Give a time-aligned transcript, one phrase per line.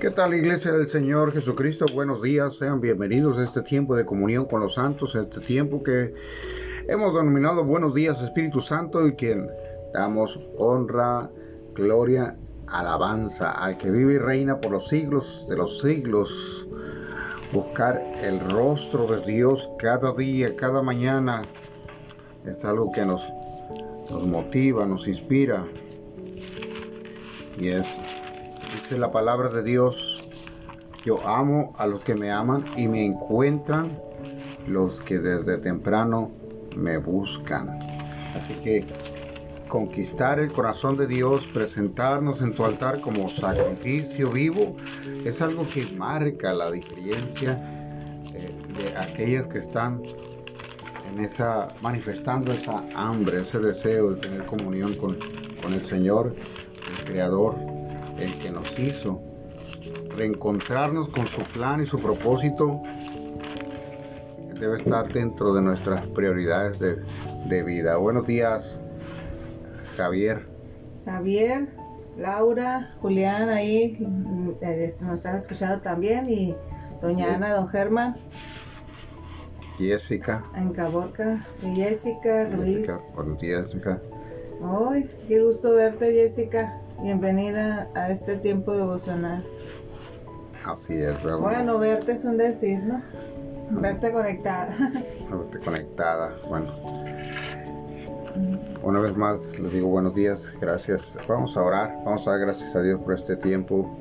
[0.00, 1.86] ¿Qué tal Iglesia del Señor Jesucristo?
[1.94, 6.12] Buenos días, sean bienvenidos a este tiempo de comunión con los santos, este tiempo que
[6.86, 9.48] hemos denominado Buenos días Espíritu Santo y quien
[9.94, 11.30] damos honra,
[11.74, 12.36] gloria,
[12.66, 16.68] alabanza al que vive y reina por los siglos de los siglos.
[17.54, 21.40] Buscar el rostro de Dios cada día, cada mañana,
[22.44, 23.26] es algo que nos,
[24.10, 25.64] nos motiva, nos inspira
[27.58, 27.96] y es
[28.76, 30.22] Dice la palabra de Dios,
[31.02, 33.88] yo amo a los que me aman y me encuentran
[34.68, 36.30] los que desde temprano
[36.76, 37.70] me buscan.
[38.34, 38.84] Así que
[39.66, 44.76] conquistar el corazón de Dios, presentarnos en su altar como sacrificio vivo,
[45.24, 47.58] es algo que marca la diferencia
[48.34, 50.02] eh, de aquellas que están
[51.14, 55.16] en esa, manifestando esa hambre, ese deseo de tener comunión con,
[55.62, 57.65] con el Señor, el Creador
[58.18, 59.20] el que nos hizo,
[60.16, 62.82] reencontrarnos con su plan y su propósito
[64.58, 67.96] debe estar dentro de nuestras prioridades de, vida.
[67.96, 68.80] Buenos días,
[69.96, 70.46] Javier.
[71.04, 71.68] Javier,
[72.16, 73.96] Laura, Julián ahí
[74.62, 76.56] eh, nos están escuchando también y
[77.00, 78.16] doña Ana, don Germán.
[79.78, 80.42] Jessica.
[80.56, 81.44] En Caborca.
[81.74, 82.90] Jessica, Luis.
[83.14, 84.00] buenos días, Jessica.
[84.90, 86.80] Ay, qué gusto verte, Jessica.
[87.02, 89.44] Bienvenida a este tiempo devocional.
[90.64, 93.02] Así es, Bueno, verte es un decir, ¿no?
[93.70, 94.74] Verte conectada.
[95.30, 96.72] Verte conectada, bueno.
[98.82, 101.18] Una vez más les digo buenos días, gracias.
[101.28, 103.94] Vamos a orar, vamos a dar gracias a Dios por este tiempo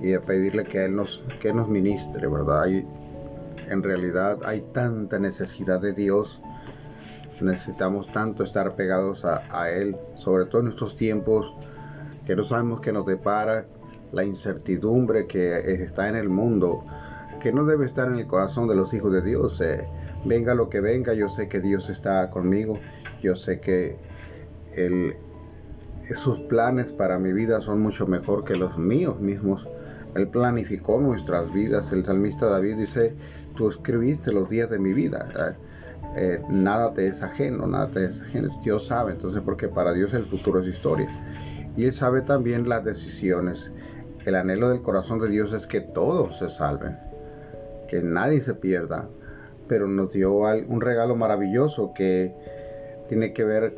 [0.00, 2.62] y a pedirle que Él nos, que nos ministre, ¿verdad?
[2.62, 2.86] Hay,
[3.68, 6.40] en realidad hay tanta necesidad de Dios,
[7.42, 11.54] necesitamos tanto estar pegados a, a Él, sobre todo en estos tiempos
[12.26, 13.66] que no sabemos qué nos depara,
[14.12, 16.84] la incertidumbre que está en el mundo,
[17.40, 19.60] que no debe estar en el corazón de los hijos de Dios.
[19.60, 19.86] Eh,
[20.24, 22.78] venga lo que venga, yo sé que Dios está conmigo,
[23.20, 23.96] yo sé que
[26.14, 29.66] sus planes para mi vida son mucho mejor que los míos mismos.
[30.14, 31.92] Él planificó nuestras vidas.
[31.92, 33.14] El salmista David dice,
[33.54, 35.56] tú escribiste los días de mi vida.
[36.16, 38.48] Eh, nada te es ajeno, nada te es ajeno.
[38.62, 41.08] Dios sabe, entonces porque para Dios el futuro es historia
[41.76, 43.70] y Él sabe también las decisiones.
[44.24, 46.98] El anhelo del corazón de Dios es que todos se salven,
[47.88, 49.08] que nadie se pierda,
[49.68, 52.34] pero nos dio un regalo maravilloso que
[53.08, 53.74] tiene que ver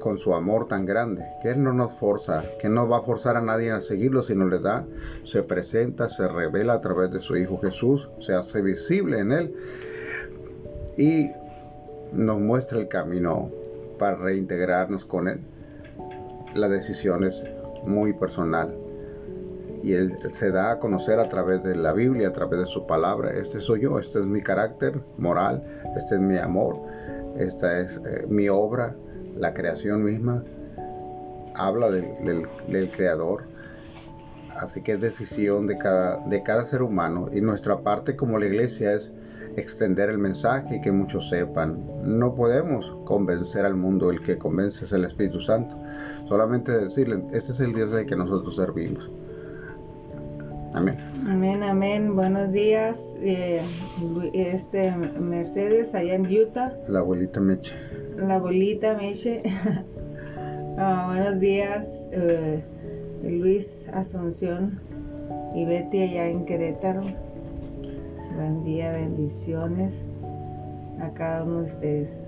[0.00, 3.36] con su amor tan grande, que Él no nos forza, que no va a forzar
[3.36, 4.86] a nadie a seguirlo, sino le da,
[5.24, 9.54] se presenta, se revela a través de su Hijo Jesús, se hace visible en Él
[10.96, 11.30] y
[12.12, 13.50] nos muestra el camino
[13.98, 15.40] para reintegrarnos con Él
[16.54, 17.44] la decisión es
[17.84, 18.74] muy personal
[19.82, 22.86] y él se da a conocer a través de la Biblia, a través de su
[22.86, 23.30] palabra.
[23.30, 25.62] Este soy yo, este es mi carácter moral,
[25.96, 26.76] este es mi amor,
[27.38, 28.94] esta es eh, mi obra,
[29.36, 30.44] la creación misma.
[31.54, 33.44] Habla del, Creador.
[34.56, 38.46] Así que es decisión de cada, de cada ser humano y nuestra parte como la
[38.46, 39.10] iglesia es
[39.56, 41.84] extender el mensaje y que muchos sepan.
[42.04, 45.76] No podemos convencer al mundo, el que convence es el Espíritu Santo.
[46.28, 49.10] Solamente decirle, ese es el Dios del que nosotros servimos.
[50.74, 50.96] Amén.
[51.28, 52.14] Amén, amén.
[52.14, 53.16] Buenos días.
[53.20, 53.60] Eh,
[54.32, 56.72] este Mercedes allá en Utah.
[56.88, 57.74] La abuelita Meche.
[58.16, 59.42] La abuelita Meche.
[60.82, 62.62] Ah, buenos días, eh,
[63.22, 64.80] Luis Asunción
[65.54, 67.02] y Betty allá en Querétaro.
[68.34, 70.08] Buen día, bendiciones
[71.00, 72.24] a cada uno de ustedes.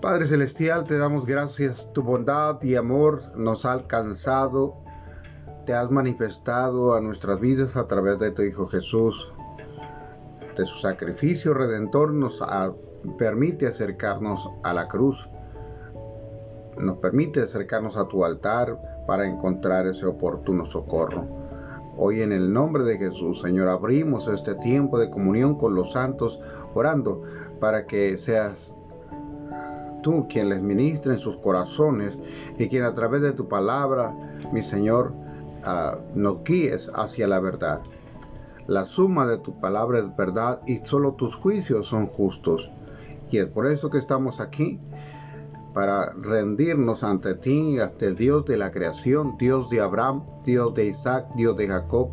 [0.00, 1.90] Padre Celestial, te damos gracias.
[1.94, 4.76] Tu bondad y amor nos ha alcanzado.
[5.64, 9.32] Te has manifestado a nuestras vidas a través de tu Hijo Jesús.
[10.54, 12.44] De su sacrificio redentor nos
[13.18, 15.28] permite acercarnos a la cruz.
[16.78, 21.26] Nos permite acercarnos a tu altar para encontrar ese oportuno socorro.
[21.96, 26.38] Hoy en el nombre de Jesús, Señor, abrimos este tiempo de comunión con los santos,
[26.74, 27.22] orando
[27.58, 28.74] para que seas
[30.06, 32.16] tú quien les ministre en sus corazones
[32.58, 34.14] y quien a través de tu palabra,
[34.52, 35.12] mi Señor,
[35.64, 37.80] ah, nos guíes hacia la verdad.
[38.68, 42.70] La suma de tu palabra es verdad y solo tus juicios son justos.
[43.32, 44.78] Y es por eso que estamos aquí
[45.74, 50.86] para rendirnos ante ti, ante el Dios de la creación, Dios de Abraham, Dios de
[50.86, 52.10] Isaac, Dios de Jacob,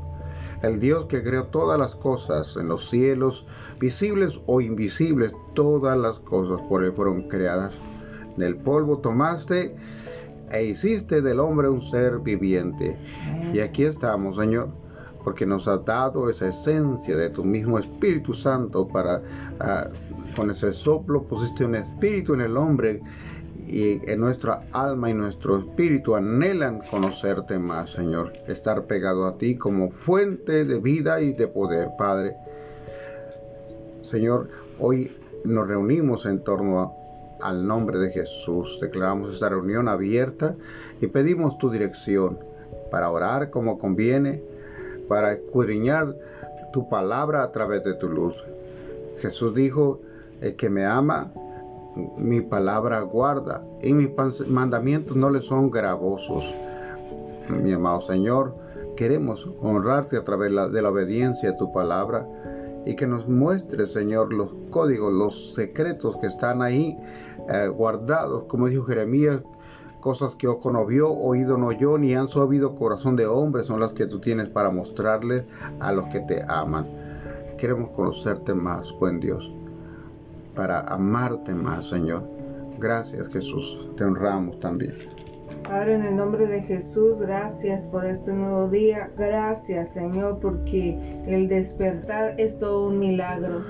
[0.64, 3.46] el Dios que creó todas las cosas en los cielos,
[3.80, 7.74] visibles o invisibles, todas las cosas por él fueron creadas.
[8.38, 9.76] Del polvo tomaste
[10.52, 12.98] e hiciste del hombre un ser viviente.
[13.54, 14.70] Y aquí estamos, Señor,
[15.24, 19.22] porque nos has dado esa esencia de tu mismo Espíritu Santo para,
[19.60, 19.88] ah,
[20.36, 23.02] con ese soplo pusiste un espíritu en el hombre
[23.60, 29.56] y en nuestra alma y nuestro espíritu anhelan conocerte más, Señor, estar pegado a ti
[29.56, 32.36] como fuente de vida y de poder, Padre.
[34.02, 35.12] Señor, hoy
[35.44, 36.96] nos reunimos en torno
[37.42, 38.80] al nombre de Jesús.
[38.82, 40.56] Declaramos esta reunión abierta
[41.02, 42.40] y pedimos tu dirección
[42.90, 44.42] para orar como conviene,
[45.08, 46.16] para escudriñar
[46.72, 48.44] tu palabra a través de tu luz.
[49.20, 50.00] Jesús dijo,
[50.42, 51.32] el que me ama,
[52.18, 54.10] mi palabra guarda y mis
[54.48, 56.54] mandamientos no le son gravosos.
[57.50, 58.56] Mi amado Señor,
[58.96, 62.28] queremos honrarte a través de la obediencia a tu palabra
[62.86, 66.98] y que nos muestre, Señor, los códigos, los secretos que están ahí
[67.50, 69.42] eh, guardados, como dijo Jeremías,
[70.00, 73.80] cosas que ojo no vio, oído no oyó, ni han sabido corazón de hombre, son
[73.80, 75.46] las que tú tienes para mostrarles
[75.80, 76.86] a los que te aman.
[77.58, 79.50] Queremos conocerte más, buen Dios,
[80.56, 82.24] para amarte más, Señor.
[82.80, 83.88] Gracias, Jesús.
[83.98, 84.94] Te honramos también.
[85.64, 89.12] Padre, en el nombre de Jesús, gracias por este nuevo día.
[89.18, 93.64] Gracias, Señor, porque el despertar es todo un milagro.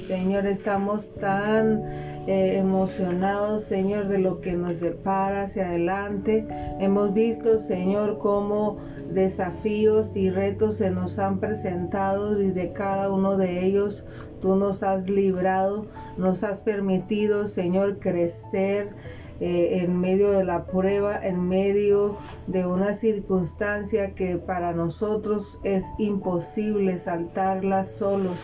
[0.00, 1.82] Señor, estamos tan
[2.26, 6.46] eh, emocionados, Señor, de lo que nos depara hacia adelante.
[6.80, 8.78] Hemos visto, Señor, cómo
[9.10, 14.04] desafíos y retos se nos han presentado y de cada uno de ellos
[14.40, 15.86] tú nos has librado,
[16.16, 18.94] nos has permitido, Señor, crecer
[19.38, 22.16] eh, en medio de la prueba, en medio
[22.46, 28.38] de una circunstancia que para nosotros es imposible saltarla solos.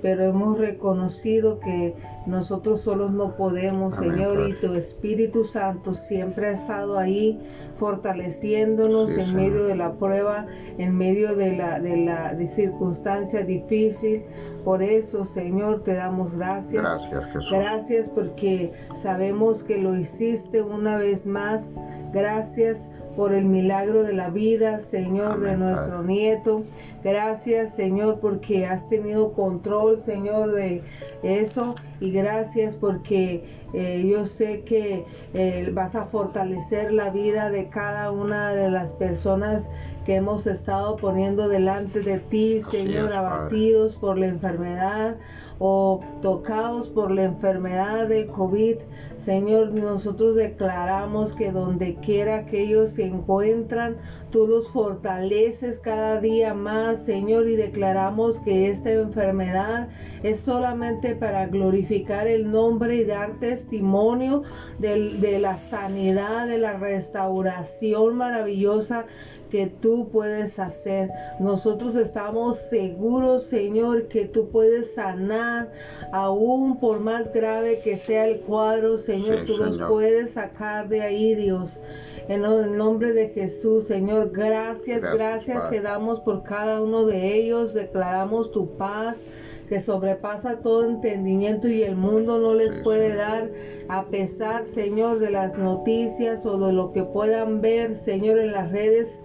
[0.00, 1.94] Pero hemos reconocido que
[2.26, 7.38] nosotros solos no podemos, Señor, y tu Espíritu Santo siempre ha estado ahí
[7.76, 10.46] fortaleciéndonos en medio de la prueba,
[10.78, 14.24] en medio de la, de la circunstancia difícil.
[14.64, 16.82] Por eso, Señor, te damos gracias.
[16.82, 17.50] Gracias, Jesús.
[17.50, 21.76] Gracias porque sabemos que lo hiciste una vez más.
[22.12, 26.64] Gracias por el milagro de la vida, Señor, de nuestro nieto.
[27.02, 30.82] Gracias, Señor, porque has tenido control, Señor, de
[31.22, 31.74] eso.
[32.00, 38.12] Y gracias porque eh, yo sé que eh, vas a fortalecer la vida de cada
[38.12, 39.70] una de las personas
[40.06, 45.16] que hemos estado poniendo delante de ti, Señor, abatidos por la enfermedad
[45.58, 48.76] o tocados por la enfermedad del COVID.
[49.16, 53.96] Señor, nosotros declaramos que donde quiera que ellos se encuentran,
[54.30, 59.88] tú los fortaleces cada día más, Señor, y declaramos que esta enfermedad
[60.22, 64.42] es solamente para glorificar el nombre y dar testimonio
[64.78, 69.06] de, de la sanidad, de la restauración maravillosa
[69.54, 71.12] que tú puedes hacer.
[71.38, 75.70] Nosotros estamos seguros, Señor, que tú puedes sanar,
[76.10, 81.36] aún por más grave que sea el cuadro, Señor, tú los puedes sacar de ahí,
[81.36, 81.78] Dios.
[82.26, 87.36] En el nombre de Jesús, Señor, gracias, gracias, gracias que damos por cada uno de
[87.36, 87.74] ellos.
[87.74, 89.24] Declaramos tu paz
[89.68, 93.50] que sobrepasa todo entendimiento y el mundo no les puede dar,
[93.88, 98.72] a pesar, Señor, de las noticias o de lo que puedan ver, Señor, en las
[98.72, 99.20] redes.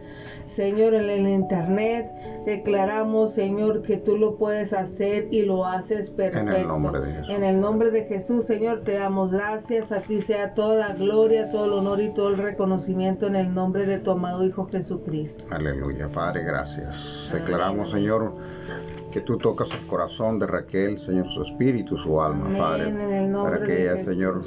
[0.49, 2.11] Señor, en el internet,
[2.45, 6.49] declaramos, Señor, que tú lo puedes hacer y lo haces perfecto.
[6.49, 7.29] En el nombre de Jesús.
[7.29, 9.91] En el nombre de Jesús, Señor, te damos gracias.
[9.91, 13.53] A ti sea toda la gloria, todo el honor y todo el reconocimiento en el
[13.53, 15.45] nombre de tu amado Hijo Jesucristo.
[15.51, 17.29] Aleluya, Padre, gracias.
[17.31, 18.33] Declaramos, Señor,
[19.11, 22.91] que tú tocas el corazón de Raquel, Señor, su espíritu, su alma, Padre,
[23.33, 24.41] para que ella, Señor,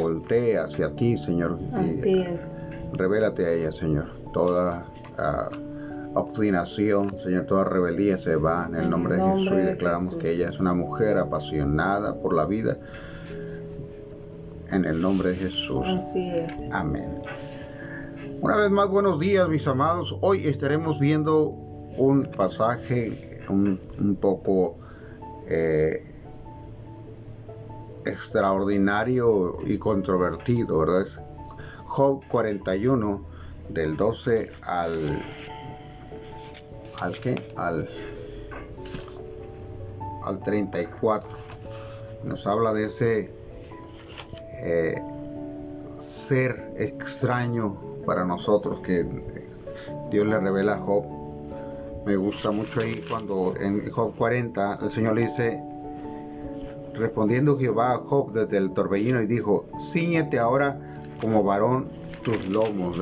[0.00, 1.58] voltee hacia ti, Señor.
[1.72, 2.56] Así es.
[2.92, 4.86] Revélate a ella, Señor, toda
[6.14, 10.48] obstinación, Señor, toda rebeldía se va en el nombre, de Jesús y declaramos que ella
[10.48, 12.76] es una mujer apasionada por la vida.
[14.70, 15.86] En el nombre de Jesús.
[15.86, 16.64] Así es.
[16.72, 17.22] Amén.
[18.40, 20.14] Una vez más, buenos días, mis amados.
[20.20, 21.46] Hoy estaremos viendo
[21.96, 24.76] un pasaje un, poco
[25.48, 26.02] eh,
[28.04, 31.06] extraordinario y controvertido, ¿verdad?
[31.84, 33.24] Job 41,
[33.68, 35.22] del 12 al...
[37.00, 37.40] ¿Al qué?
[37.56, 37.88] Al,
[40.24, 41.28] al 34.
[42.24, 43.30] Nos habla de ese
[44.54, 45.00] eh,
[46.00, 49.06] ser extraño para nosotros que
[50.10, 51.18] Dios le revela a Job
[52.08, 55.62] me gusta mucho ahí cuando en Job 40 el Señor le dice,
[56.94, 60.80] respondiendo Jehová a Job desde el torbellino y dijo, ciñete ahora
[61.20, 61.86] como varón
[62.28, 62.98] tus lomos,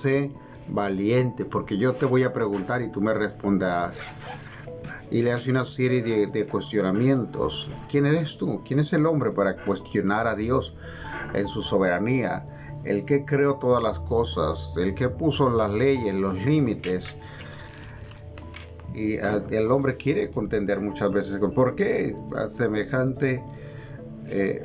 [0.00, 0.30] sé
[0.68, 3.96] valiente, porque yo te voy a preguntar y tú me responderás.
[5.10, 7.68] Y le hace una serie de, de, cuestionamientos.
[7.90, 8.62] ¿Quién eres tú?
[8.64, 10.74] ¿Quién es el hombre para cuestionar a Dios
[11.34, 12.46] en su soberanía?
[12.84, 17.16] El que creó todas las cosas, el que puso las leyes, los límites.
[18.94, 22.14] Y el hombre quiere contender muchas veces con por qué
[22.48, 23.42] semejante
[24.26, 24.62] eh,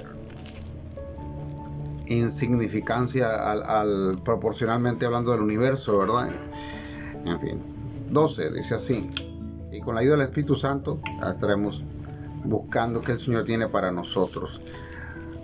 [2.17, 6.29] insignificancia al, proporcionalmente hablando del universo, ¿verdad?
[7.25, 7.61] En fin,
[8.09, 9.09] 12 dice así.
[9.71, 11.83] Y con la ayuda del Espíritu Santo estaremos
[12.43, 14.61] buscando que el Señor tiene para nosotros.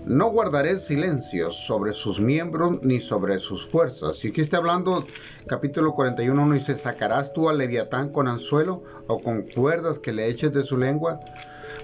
[0.06, 4.24] No guardaré silencio sobre sus miembros ni sobre sus fuerzas.
[4.24, 5.06] Y aquí está hablando,
[5.46, 10.28] capítulo 41, uno dice, ¿sacarás tú al leviatán con anzuelo o con cuerdas que le
[10.28, 11.20] eches de su lengua?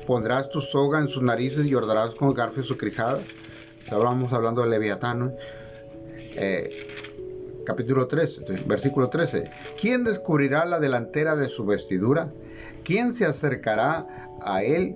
[0.08, 3.20] ¿Pondrás tu soga en sus narices y ordarás con garfio su crijada?
[3.86, 5.36] Estábamos hablando del Leviatán,
[6.38, 6.72] eh,
[7.68, 9.44] capítulo 3, versículo 13.
[9.80, 12.34] ¿Quién descubrirá la delantera de su vestidura?
[12.84, 14.08] ¿Quién se acercará
[14.42, 14.96] a él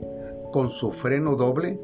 [0.52, 1.80] con su freno doble?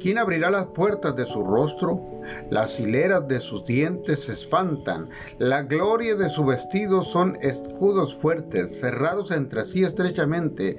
[0.00, 2.06] ¿Quién abrirá las puertas de su rostro?
[2.48, 5.08] Las hileras de sus dientes se espantan.
[5.38, 10.76] La gloria de su vestido son escudos fuertes, cerrados entre sí estrechamente.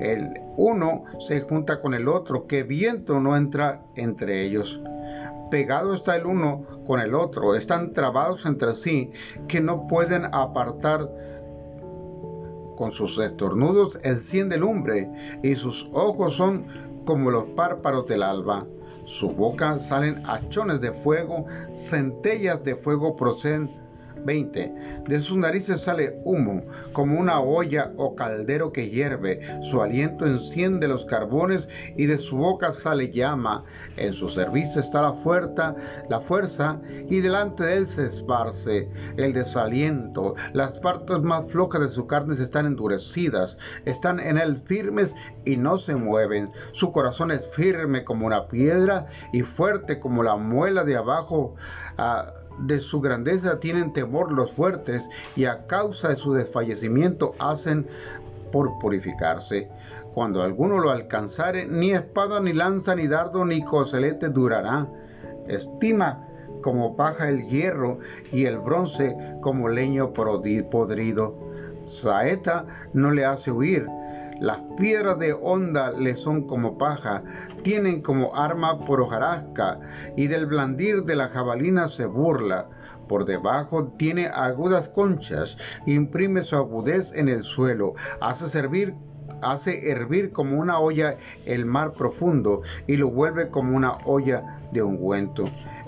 [0.00, 4.80] El uno se junta con el otro, que viento no entra entre ellos
[5.50, 9.10] pegado está el uno con el otro, están trabados entre sí,
[9.48, 11.08] que no pueden apartar
[12.80, 15.06] con sus estornudos enciende lumbre
[15.42, 16.64] y sus ojos son
[17.04, 18.66] como los párpados del alba.
[19.04, 23.68] Su boca salen hachones de fuego, centellas de fuego proceden
[24.24, 24.74] 20.
[25.08, 26.62] De sus narices sale humo,
[26.92, 29.40] como una olla o caldero que hierve.
[29.62, 33.64] Su aliento enciende los carbones y de su boca sale llama.
[33.96, 35.74] En su servicio está la fuerza,
[36.08, 40.34] la fuerza y delante de él se esparce el desaliento.
[40.52, 45.76] Las partes más flojas de su carne están endurecidas, están en él firmes y no
[45.76, 46.50] se mueven.
[46.72, 51.54] Su corazón es firme como una piedra y fuerte como la muela de abajo.
[51.98, 57.86] Ah, de su grandeza tienen temor los fuertes y a causa de su desfallecimiento hacen
[58.52, 59.68] por purificarse.
[60.12, 64.88] Cuando alguno lo alcanzare, ni espada, ni lanza, ni dardo, ni coselete durará.
[65.46, 66.26] Estima
[66.62, 67.98] como paja el hierro
[68.32, 71.38] y el bronce como leño podrido.
[71.84, 73.86] Saeta no le hace huir,
[74.40, 77.22] las piedras de onda le son como paja,
[77.62, 79.78] tienen como arma por hojarasca,
[80.16, 82.68] y del blandir de la jabalina se burla.
[83.06, 88.94] Por debajo tiene agudas conchas, imprime su agudez en el suelo, hace servir
[89.42, 91.16] hace hervir como una olla
[91.46, 95.44] el mar profundo y lo vuelve como una olla de ungüento.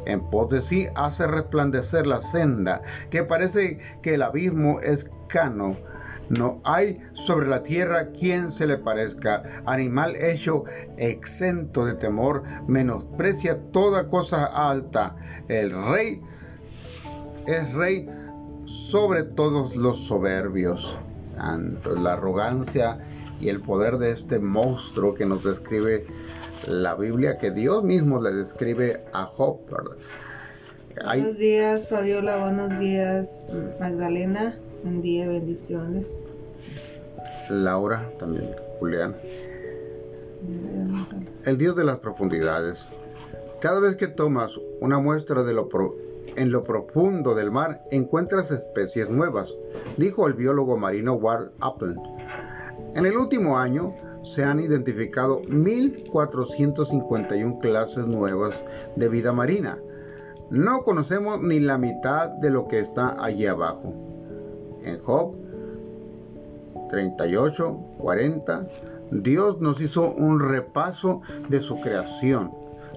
[0.06, 5.76] En pos de sí hace resplandecer la senda, que parece que el abismo es cano
[6.32, 9.42] no hay sobre la tierra quien se le parezca.
[9.66, 10.64] Animal hecho
[10.96, 15.14] exento de temor, menosprecia toda cosa alta.
[15.48, 16.22] El rey
[17.46, 18.08] es rey
[18.64, 20.96] sobre todos los soberbios.
[21.36, 22.98] la arrogancia
[23.40, 26.06] y el poder de este monstruo que nos describe
[26.66, 29.58] la Biblia, que Dios mismo le describe a Job.
[31.04, 32.36] Buenos días, Fabiola.
[32.36, 33.44] Buenos días,
[33.80, 34.56] Magdalena.
[34.82, 36.20] Buen día, bendiciones.
[37.48, 39.14] Laura, también Julián.
[41.44, 42.88] El Dios de las profundidades.
[43.60, 45.68] Cada vez que tomas una muestra de lo
[46.36, 49.54] en lo profundo del mar encuentras especies nuevas,
[49.98, 52.00] dijo el biólogo marino Ward Upland.
[52.96, 58.64] En el último año se han identificado 1.451 clases nuevas
[58.96, 59.78] de vida marina.
[60.50, 64.11] No conocemos ni la mitad de lo que está allí abajo.
[64.84, 65.34] En Job
[66.90, 68.62] 38, 40,
[69.10, 72.50] Dios nos hizo un repaso de su creación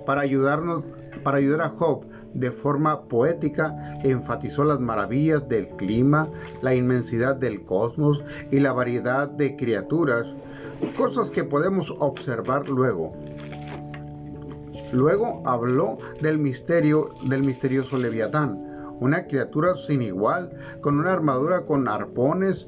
[0.06, 0.84] para ayudarnos,
[1.24, 6.28] para ayudar a Job de forma poética, enfatizó las maravillas del clima,
[6.62, 10.36] la inmensidad del cosmos y la variedad de criaturas,
[10.98, 13.14] cosas que podemos observar luego.
[14.92, 21.88] Luego habló del misterio del misterioso Leviatán, una criatura sin igual, con una armadura con
[21.88, 22.68] arpones,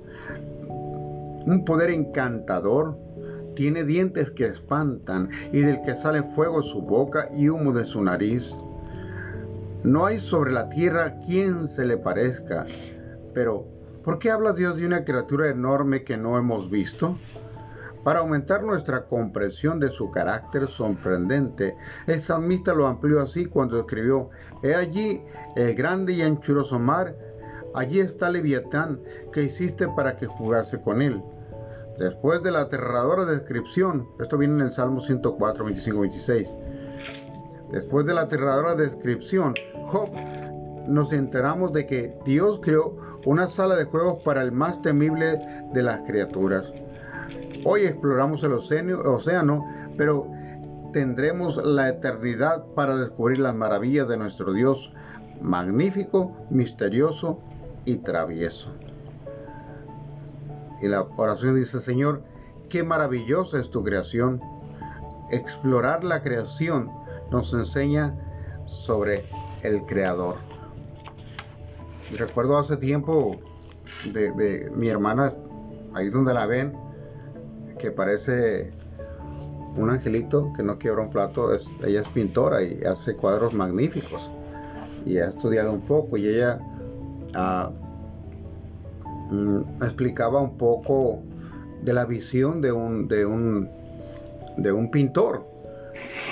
[1.46, 2.98] un poder encantador,
[3.56, 8.02] tiene dientes que espantan y del que sale fuego su boca y humo de su
[8.04, 8.56] nariz.
[9.84, 12.66] No hay sobre la tierra quien se le parezca.
[13.34, 13.66] Pero,
[14.04, 17.18] ¿por qué habla Dios de una criatura enorme que no hemos visto?
[18.04, 21.76] Para aumentar nuestra comprensión de su carácter sorprendente,
[22.08, 24.30] el salmista lo amplió así cuando escribió,
[24.64, 25.24] He allí
[25.56, 27.16] el grande y anchuroso mar,
[27.74, 29.02] allí está Leviatán
[29.32, 31.22] que hiciste para que jugase con él.
[32.00, 36.50] Después de la aterradora descripción, esto viene en el Salmo 104, 25, 26,
[37.72, 40.10] después de la aterradora descripción, Job
[40.88, 45.40] nos enteramos de que Dios creó una sala de juegos para el más temible
[45.74, 46.72] de las criaturas.
[47.64, 49.66] Hoy exploramos el océano,
[49.98, 50.28] pero
[50.94, 54.92] tendremos la eternidad para descubrir las maravillas de nuestro Dios,
[55.42, 57.40] magnífico, misterioso
[57.86, 58.72] y travieso.
[60.82, 62.24] Y la oración dice, Señor,
[62.70, 64.42] qué maravillosa es tu creación.
[65.32, 66.90] Explorar la creación
[67.32, 68.16] nos enseña
[68.66, 69.26] sobre
[69.64, 70.36] el Creador.
[72.18, 73.38] recuerdo hace tiempo
[74.14, 75.34] de, de mi hermana,
[75.94, 76.87] ahí donde la ven,
[77.78, 78.72] que parece
[79.76, 81.54] un angelito que no quiebra un plato.
[81.54, 84.30] Es, ella es pintora y hace cuadros magníficos.
[85.06, 86.60] Y ha estudiado un poco y ella
[87.36, 87.72] ah,
[89.30, 91.22] mm, explicaba un poco
[91.84, 93.70] de la visión de un, de un,
[94.58, 95.46] de un pintor.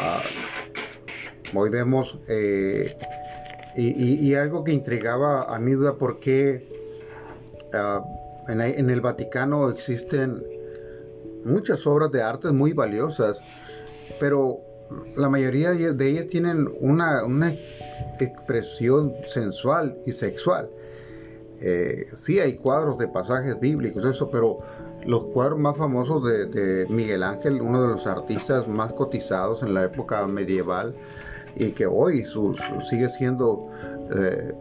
[0.01, 0.21] Ah,
[1.53, 2.97] hoy vemos eh,
[3.77, 6.67] y, algo que intrigaba a mi duda por qué
[7.73, 8.03] ah,
[8.47, 10.43] en, el Vaticano existen
[11.45, 13.37] muchas obras de arte muy valiosas,
[14.19, 14.59] pero
[15.15, 17.21] la mayoría de ellas tienen una,
[18.19, 20.69] expresión sensual y sexual.
[21.61, 24.59] Eh, sí hay cuadros de pasajes bíblicos, eso, pero
[25.05, 29.85] los cuadros más famosos de, Miguel Ángel, uno de los artistas más cotizados en la
[29.85, 30.93] época medieval
[31.55, 32.25] y que hoy
[32.89, 33.69] sigue siendo
[34.15, 34.53] eh,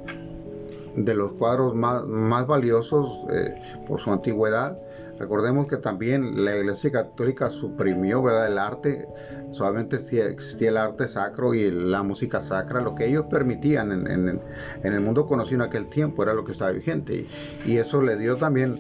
[0.97, 3.55] de los cuadros más, más valiosos eh,
[3.87, 4.77] por su antigüedad.
[5.19, 8.49] Recordemos que también la Iglesia Católica suprimió ¿verdad?
[8.49, 9.07] el arte,
[9.51, 14.41] solamente existía el arte sacro y la música sacra, lo que ellos permitían en, en,
[14.83, 17.27] el mundo conocido en aquel tiempo era lo que estaba vigente
[17.65, 18.77] y, eso le dio también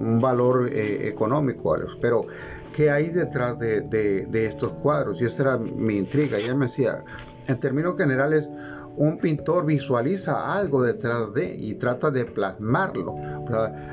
[0.00, 1.96] un valor eh, económico a los.
[1.96, 2.26] Pero,
[2.74, 5.20] ¿qué hay detrás de, de, de estos cuadros?
[5.20, 6.38] Y esa era mi intriga.
[6.38, 7.04] Ella me decía,
[7.46, 8.48] en términos generales,
[8.96, 13.14] un pintor visualiza algo detrás de y trata de plasmarlo,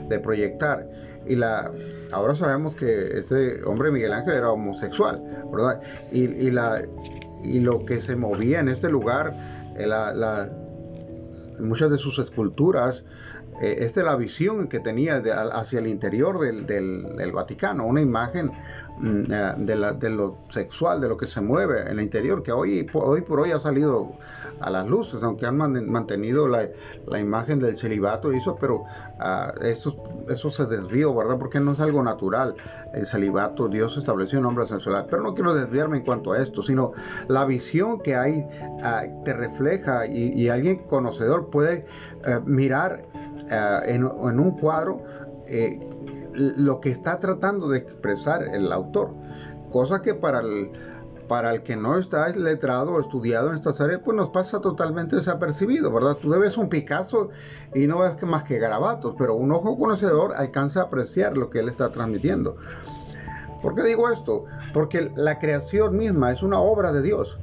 [0.08, 0.88] de proyectar.
[1.26, 1.72] Y la,
[2.12, 5.16] ahora sabemos que este hombre Miguel Ángel era homosexual,
[5.52, 5.82] ¿verdad?
[6.12, 6.82] Y, la,
[7.44, 9.34] y lo que se movía en este lugar,
[9.78, 10.50] eh, la,
[11.60, 13.04] muchas de sus esculturas,
[13.62, 15.22] eh, esta es la visión que tenía
[15.54, 18.52] hacia el interior del, del, Vaticano, una imagen
[19.00, 22.52] mm, eh, de, de, lo sexual, de lo que se mueve en el interior, que
[22.52, 24.14] hoy, hoy por hoy ha salido
[24.60, 26.70] a las luces, aunque han mantenido la,
[27.20, 28.84] imagen del celibato y eso, pero
[29.20, 29.96] ah, eso,
[30.30, 31.38] eso se desvió, ¿verdad?
[31.38, 32.56] Porque no es algo natural.
[32.94, 35.08] El celibato, Dios estableció un hombre sensual.
[35.10, 36.94] Pero no quiero desviarme en cuanto a esto, sino
[37.28, 38.46] la visión que hay
[38.84, 41.86] ah, te refleja y, alguien conocedor puede
[42.26, 43.04] eh, mirar
[43.52, 45.04] ah, en, en, un cuadro
[45.48, 45.80] eh,
[46.34, 49.14] lo que está tratando de expresar el autor.
[49.72, 50.72] Cosa que para el
[51.30, 55.16] para el que no está letrado o estudiado en estas áreas, pues nos pasa totalmente
[55.16, 56.18] desapercibido, ¿verdad?
[56.20, 57.30] Tú ves un Picasso
[57.74, 61.60] y no ves más que garabatos, pero un ojo conocedor alcanza a apreciar lo que
[61.60, 62.58] él está transmitiendo.
[63.62, 64.46] ¿Por qué digo esto?
[64.74, 67.38] Porque la creación misma es una obra de Dios.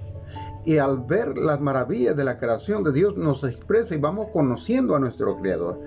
[0.65, 4.97] Y al ver las maravillas de la creación de Dios nos expresa y vamos conociendo
[4.97, 5.81] a nuestro Creador.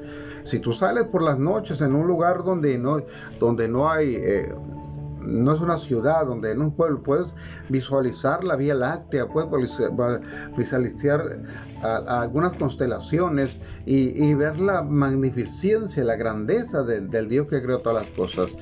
[0.45, 3.01] Si tú sales por las noches en un lugar donde no,
[3.39, 4.55] donde no hay eh,
[5.29, 7.33] no es una ciudad donde en un pueblo puedes
[7.69, 9.49] visualizar la Vía Láctea, puedes
[10.57, 11.23] visualizar
[11.83, 18.55] algunas constelaciones y, ver la magnificencia, la grandeza del, Dios que creó todas las cosas.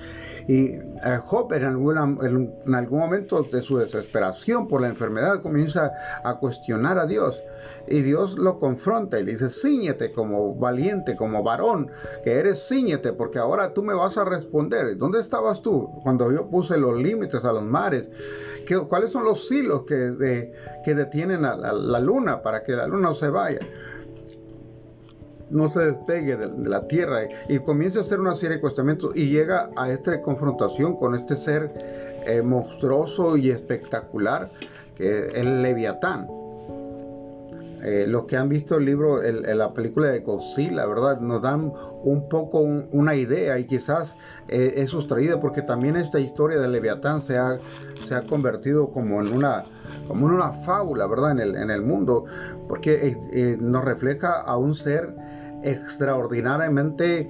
[0.48, 5.92] Y eh, Job en algún, en algún momento de su desesperación por la enfermedad comienza
[6.24, 7.36] a cuestionar a Dios.
[7.88, 11.92] Y Dios lo confronta y le dice, ciñete como valiente, como varón,
[12.24, 14.98] que eres ciñete, porque ahora tú me vas a responder.
[14.98, 18.10] ¿Dónde estabas tú cuando yo puse los límites a los mares?
[18.66, 20.52] ¿Qué, ¿Cuáles son los hilos que,
[20.84, 23.60] que detienen a, la luna para que la luna no se vaya?
[25.50, 29.30] no se despegue de, la tierra y, comienza a hacer una serie de cuestionamientos y
[29.30, 31.72] llega a esta confrontación con este ser
[32.26, 34.50] eh, monstruoso y espectacular
[34.98, 36.28] que es el Leviatán.
[37.88, 41.22] Eh, los que han visto el libro, la película de Godzilla, ¿verdad?
[41.22, 41.72] Nos dan
[42.04, 44.14] un poco una idea y quizás
[44.50, 47.58] eh, es sustraída porque también esta historia de Leviatán se ha,
[47.98, 49.64] se ha convertido como en una
[50.10, 51.32] como una fábula, ¿verdad?
[51.32, 52.26] En el, en el mundo,
[52.68, 55.16] porque eh, nos refleja a un ser
[55.64, 57.30] extraordinariamente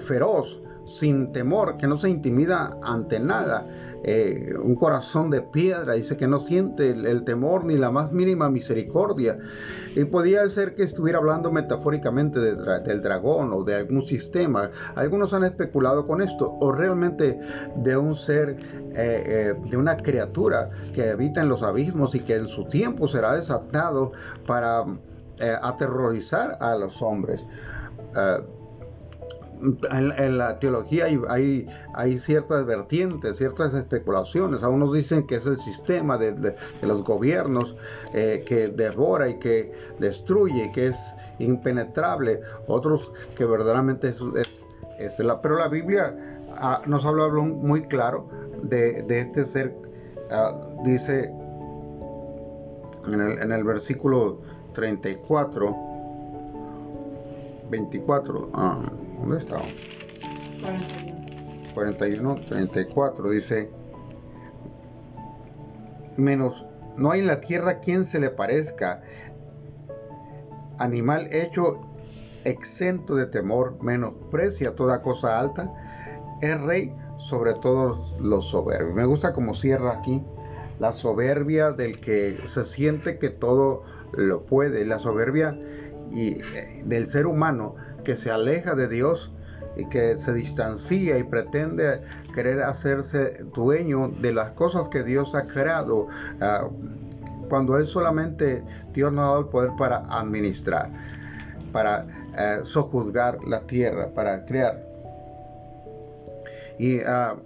[0.00, 3.66] feroz, sin temor, que no se intimida ante nada.
[4.04, 8.50] Eh, un corazón de piedra, dice que no siente el, temor ni la más mínima
[8.50, 9.38] misericordia.
[9.94, 14.70] Y podía ser que estuviera hablando metafóricamente del dragón o de algún sistema.
[14.96, 17.38] Algunos han especulado con esto, o realmente
[17.76, 18.56] de un ser,
[18.94, 23.06] eh, eh, de una criatura que habita en los abismos y que en su tiempo
[23.06, 24.12] será desatado
[24.46, 24.84] para
[25.62, 27.44] aterrorizar a los hombres
[29.62, 34.62] en, la teología hay, ciertas vertientes, ciertas especulaciones.
[34.62, 37.76] Algunos dicen que es el sistema de, los gobiernos
[38.12, 40.98] eh, que devora y que destruye, que es
[41.38, 42.40] impenetrable.
[42.66, 44.20] Otros que verdaderamente es,
[44.98, 46.16] es, la, pero la Biblia
[46.56, 48.28] ah, nos habla muy claro
[48.62, 49.74] de, este ser.
[50.30, 51.30] Ah, dice
[53.06, 54.40] en el, en el versículo
[54.74, 55.76] 34,
[57.70, 59.01] 24.
[59.22, 59.58] ¿Dónde está?
[61.74, 62.34] 41.
[62.34, 63.70] 34 dice,
[66.16, 69.02] menos, no hay en la tierra quien se le parezca,
[70.80, 71.80] animal hecho
[72.44, 75.72] exento de temor, menosprecia toda cosa alta,
[76.40, 78.92] es rey sobre todos los soberbios.
[78.92, 80.24] Me gusta como cierra aquí
[80.80, 85.56] la soberbia del que se siente que todo lo puede, la soberbia
[86.10, 89.30] y, eh, del ser humano que se aleja de Dios
[89.76, 92.00] y que se distancia y pretende
[92.34, 96.08] querer hacerse dueño de las cosas que Dios ha creado,
[96.40, 96.68] ah,
[97.48, 98.62] cuando Él solamente
[98.92, 100.90] Dios nos ha dado el poder para administrar,
[101.72, 102.06] para
[102.38, 104.82] eh, sojuzgar la tierra, para crear.
[106.78, 107.36] Y ah,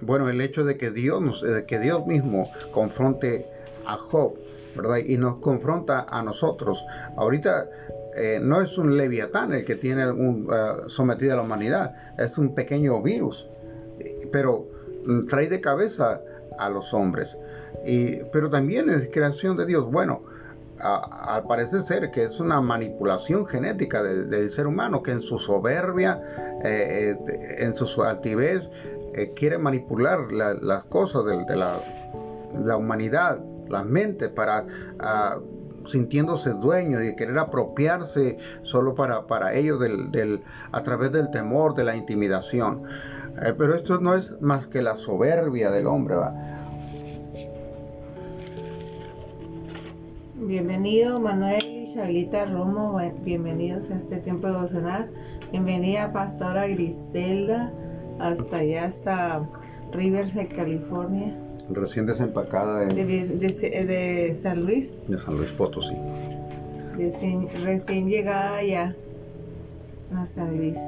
[0.00, 3.46] bueno, el hecho de que Dios, de que Dios mismo confronte
[3.86, 4.34] a Job,
[4.76, 4.98] ¿verdad?
[4.98, 6.84] Y nos confronta a nosotros.
[7.16, 7.68] Ahorita
[8.18, 12.36] eh, no es un leviatán el que tiene un, uh, sometida a la humanidad, es
[12.36, 13.46] un pequeño virus,
[14.32, 14.66] pero
[15.06, 16.20] mm, trae de cabeza
[16.58, 17.36] a los hombres.
[17.86, 19.88] Y, pero también es creación de Dios.
[19.88, 20.22] Bueno,
[20.80, 26.20] al parecer ser que es una manipulación genética del ser humano que en su soberbia,
[26.64, 28.68] eh, eh, en su altivez,
[29.34, 37.38] quiere manipular las cosas de, la, humanidad, la mente para uh, sintiéndose dueño y querer
[37.38, 42.84] apropiarse solo para, para ellos del, a través del temor, de la intimidación.
[43.42, 46.16] Eh, pero esto no es más que la soberbia del hombre.
[50.36, 55.10] Bienvenido Manuel y Charlita Romo, bienvenidos a este tiempo de devocional.
[55.50, 57.72] Bienvenida Pastora Griselda,
[58.18, 59.48] hasta allá, hasta
[59.92, 65.04] Riverside, California recién desempacada de, de, San Luis.
[65.08, 65.96] De San Luis Potosí.
[66.96, 68.96] Recién, llegada ya
[70.16, 70.78] a San Luis.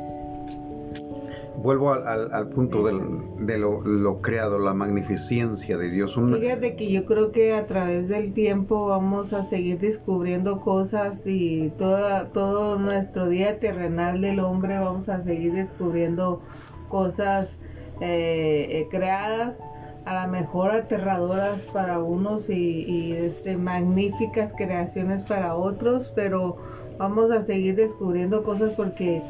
[1.62, 6.14] Vuelvo al, punto de lo, creado, la magnificencia de Dios.
[6.14, 11.70] Fíjate que yo creo que a través del tiempo vamos a seguir descubriendo cosas y
[11.76, 16.40] toda, todo nuestro día terrenal del hombre vamos a seguir descubriendo
[16.88, 17.58] cosas
[18.00, 19.62] eh, eh, creadas
[20.10, 26.56] a lo mejor aterradoras para unos y, este, magníficas creaciones para otros, pero
[26.98, 29.22] vamos a seguir descubriendo cosas porque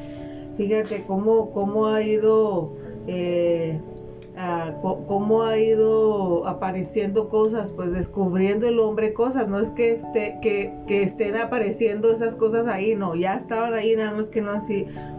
[0.56, 2.72] fíjate cómo, cómo ha ido
[3.06, 3.78] eh,
[5.06, 10.72] cómo ha ido apareciendo cosas, pues descubriendo el hombre cosas, no es que, esté, que,
[10.86, 14.52] que, estén apareciendo esas cosas ahí, no, ya estaban ahí, nada más que no,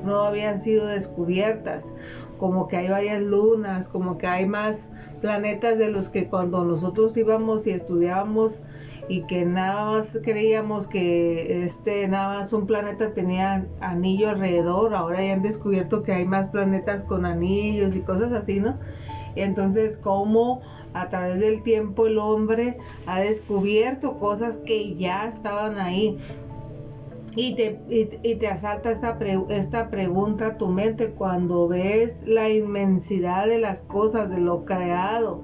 [0.04, 1.94] no habían sido descubiertas,
[2.42, 4.90] como que hay varias lunas, como que hay más
[5.22, 8.62] planetas de los que cuando nosotros íbamos y estudiábamos
[9.08, 15.24] y que nada más creíamos que este nada más un planeta tenía anillo alrededor, ahora
[15.24, 18.76] ya han descubierto que hay más planetas con anillos y cosas así, ¿no?
[19.36, 20.62] Entonces, cómo
[20.96, 26.18] a través del tiempo el hombre ha descubierto cosas que ya estaban ahí.
[27.36, 29.18] Y te, y, te asalta esta,
[29.50, 35.42] esta pregunta a tu mente cuando ves la inmensidad de las cosas, de lo creado.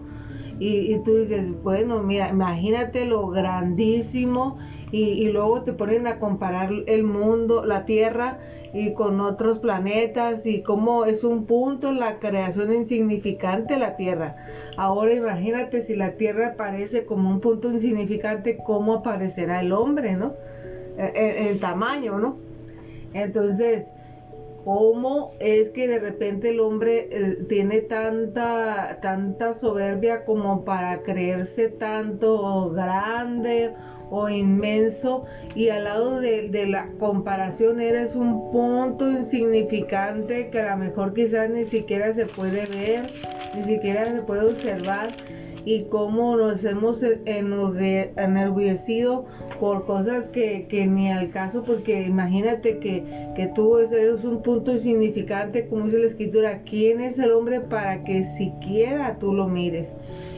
[0.60, 4.58] Y, y tú dices, bueno, mira, imagínate lo grandísimo
[4.91, 8.39] y, y, luego te ponen a comparar el mundo, la Tierra
[8.73, 14.36] y con otros planetas y cómo es un punto la creación insignificante la Tierra.
[14.78, 20.34] Ahora imagínate si la Tierra aparece como un punto insignificante, ¿cómo aparecerá el hombre, no?
[20.97, 22.38] En, tamaño, ¿no?
[23.13, 23.93] Entonces,
[24.65, 31.69] ¿cómo es que de repente el hombre eh, tiene tanta, tanta soberbia como para creerse
[31.69, 33.73] tanto grande
[34.10, 40.75] o inmenso y al lado de, de, la comparación eres un punto insignificante que a
[40.75, 43.12] lo mejor quizás ni siquiera se puede ver,
[43.53, 45.10] ni siquiera se puede observar
[45.67, 49.25] y cómo nos hemos enorgullecido
[49.60, 53.03] por cosas que, que, ni al caso, porque imagínate que,
[53.36, 58.06] que tú eres un punto insignificante, como dice la escritura, ¿quién es el hombre para
[58.06, 59.95] que siquiera tú lo mires?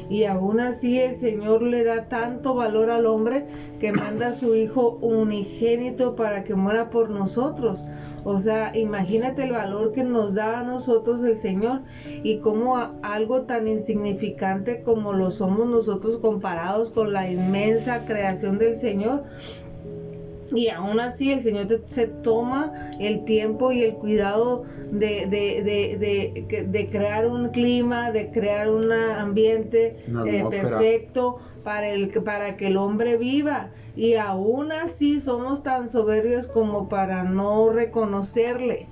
[0.10, 3.46] Y aún así el Señor le da tanto valor al hombre
[3.80, 7.86] que manda a su Hijo unigénito para que muera por nosotros.
[8.24, 11.84] O sea, imagínate el valor que nos da a nosotros el Señor
[12.24, 18.76] y cómo algo tan insignificante como lo somos nosotros comparados con la inmensa creación del
[18.76, 19.24] Señor,
[20.54, 27.28] y aún así el Señor se toma el tiempo y el cuidado de, de, crear
[27.28, 33.72] un clima, de crear un ambiente eh, perfecto para, el, para que el hombre viva.
[33.96, 38.88] Y aún así somos tan soberbios como para no reconocerle.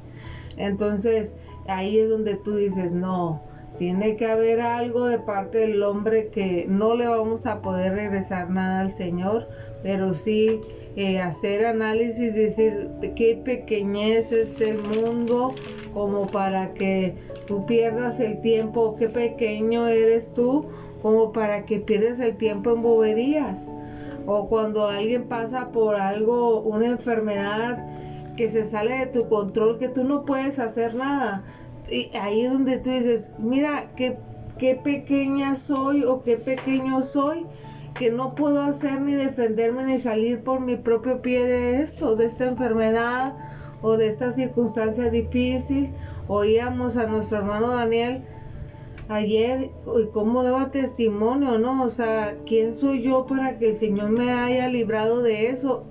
[0.58, 1.36] Entonces
[1.68, 3.42] ahí es donde tú dices, no,
[3.78, 8.50] tiene que haber algo de parte del hombre que no le vamos a poder regresar
[8.50, 9.48] nada al Señor,
[9.84, 10.62] pero sí
[10.96, 15.54] eh, hacer análisis, decir qué pequeñez es el mundo
[15.94, 20.66] como para que tú pierdas el tiempo, qué pequeño eres tú
[21.02, 23.70] como para que pierdas el tiempo en boberías.
[24.26, 27.88] O cuando alguien pasa por algo, una enfermedad
[28.36, 31.44] que se sale de tu control, que tú no puedes hacer nada.
[32.20, 34.18] Ahí es donde tú dices, mira, qué,
[34.58, 37.46] qué pequeña soy o qué pequeño soy
[37.98, 42.26] que no puedo hacer ni defenderme ni salir por mi propio pie de esto, de
[42.26, 43.34] esta enfermedad
[43.82, 45.92] o de esta circunstancia difícil.
[46.28, 48.24] Oíamos a nuestro hermano Daniel
[49.10, 51.84] ayer y cómo daba testimonio, ¿no?
[51.84, 55.86] O sea, ¿quién soy yo para que el Señor me haya librado de eso?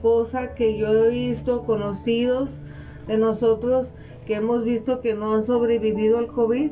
[0.00, 2.60] cosa que yo he visto, conocidos
[3.06, 3.92] de nosotros
[4.26, 6.70] que hemos visto que no han sobrevivido al COVID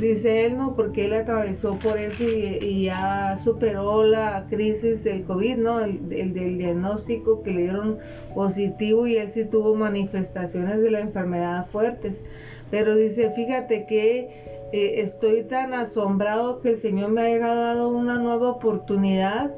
[0.00, 0.74] dice él, ¿no?
[0.74, 5.80] Porque él atravesó por eso y, ya superó la crisis del COVID, ¿no?
[5.80, 7.98] El, del diagnóstico que le dieron
[8.34, 12.22] positivo y él sí tuvo manifestaciones de la enfermedad fuertes.
[12.70, 18.18] Pero dice, fíjate que eh, estoy tan asombrado que el Señor me haya dado una
[18.18, 19.54] nueva oportunidad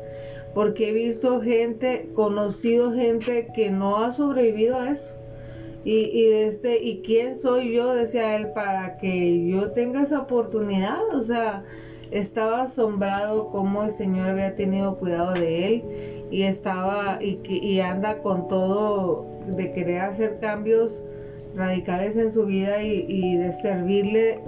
[0.55, 5.15] porque he visto gente, conocido gente que no ha sobrevivido a eso
[5.85, 7.93] y, y, este, ¿y quién soy yo?
[7.95, 11.01] Decía él, para que yo tenga esa oportunidad.
[11.15, 11.65] O sea,
[12.13, 15.85] estaba asombrado cómo el Señor había tenido cuidado de él
[16.31, 21.03] y estaba y, anda con todo de querer hacer cambios
[21.55, 24.41] radicales en su vida y, y de servirle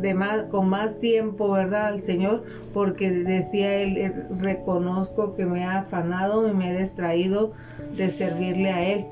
[0.00, 1.86] de más, con más tiempo, ¿verdad?
[1.86, 2.42] Al Señor,
[2.74, 7.52] porque decía él, eh, reconozco que me ha afanado y me he distraído
[7.96, 9.06] de servirle a Él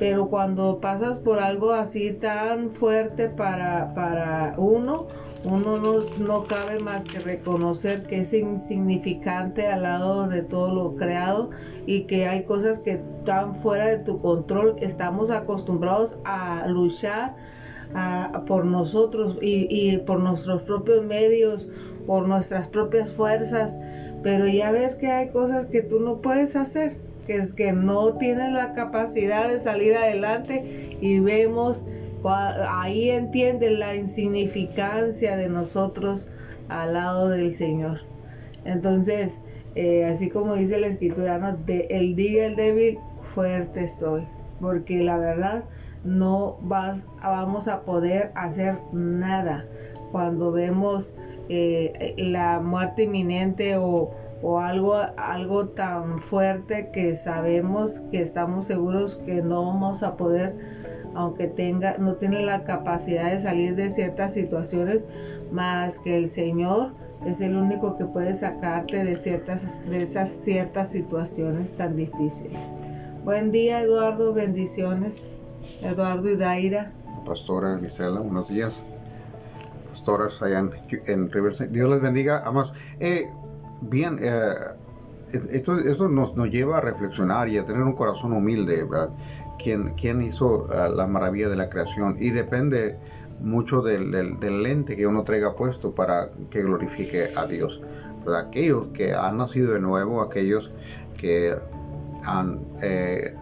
[0.00, 5.06] pero cuando pasas por algo así tan fuerte para, para uno,
[5.44, 10.94] uno no, no, cabe más que reconocer que es insignificante al lado de todo lo
[10.94, 11.50] creado
[11.84, 14.74] y que hay cosas que están fuera de tu control.
[14.80, 17.36] Estamos acostumbrados a luchar
[18.46, 21.68] por nosotros y, y por nuestros propios medios,
[22.06, 23.78] por nuestras propias fuerzas,
[24.22, 28.14] pero ya ves que hay cosas que tú no puedes hacer que es que no
[28.14, 31.84] tienen la capacidad de salir adelante y vemos
[32.24, 36.26] ahí entienden la insignificancia de nosotros
[36.68, 38.00] al lado del Señor.
[38.64, 39.42] Entonces,
[39.76, 41.56] eh, así como dice la escritura, ¿no?
[41.56, 44.26] de, el diga el débil, fuerte soy,
[44.60, 45.66] porque la verdad
[46.02, 49.66] no vas, vamos a poder hacer nada
[50.10, 51.14] cuando vemos
[51.48, 54.10] eh, la muerte inminente o,
[54.42, 60.56] o algo, algo tan fuerte que sabemos que estamos seguros que no vamos a poder,
[61.14, 65.06] aunque tenga, no tiene la capacidad de salir de ciertas situaciones,
[65.50, 66.92] más que el Señor
[67.26, 72.76] es el único que puede sacarte de ciertas, de esas ciertas situaciones tan difíciles.
[73.24, 75.38] Buen día Eduardo, bendiciones.
[75.82, 76.92] Eduardo y Daira.
[77.26, 78.80] Pastora Gisela, buenos días.
[79.90, 80.64] Pastoras allá
[81.06, 81.68] en, Riverside.
[81.68, 82.40] Dios les bendiga.
[82.46, 83.28] Vamos, eh,
[83.82, 84.54] Bien, eh,
[85.52, 89.10] esto, esto nos, nos, lleva a reflexionar y a tener un corazón humilde, ¿verdad?
[89.58, 92.16] ¿Quién, quién hizo uh, la maravilla de la creación?
[92.18, 92.96] Y depende
[93.40, 97.80] mucho del, del, lente que uno traiga puesto para que glorifique a Dios.
[98.36, 100.70] Aquellos que han nacido de nuevo, aquellos
[101.18, 101.56] que
[102.26, 103.34] han, eh,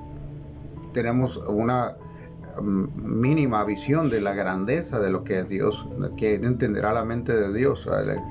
[0.92, 1.96] tenemos una
[2.62, 7.52] mínima visión de la grandeza de lo que es Dios, que entenderá la mente de
[7.52, 7.88] Dios.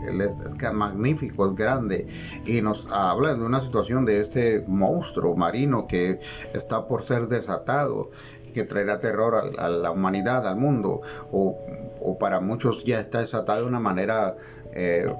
[0.07, 2.07] Él, es, magnífico, es grande
[2.45, 6.19] y nos habla de una situación de este monstruo marino que
[6.53, 8.11] está por ser desatado
[8.53, 13.67] que traerá terror a, la humanidad, al mundo, o, para muchos ya está desatado de
[13.67, 14.35] una manera
[14.73, 15.13] eh,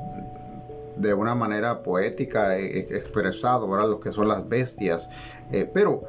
[0.96, 3.90] de una manera poética e, e, expresado, ¿verdad?
[3.90, 5.08] Lo que son las bestias.
[5.52, 6.02] Eh, pero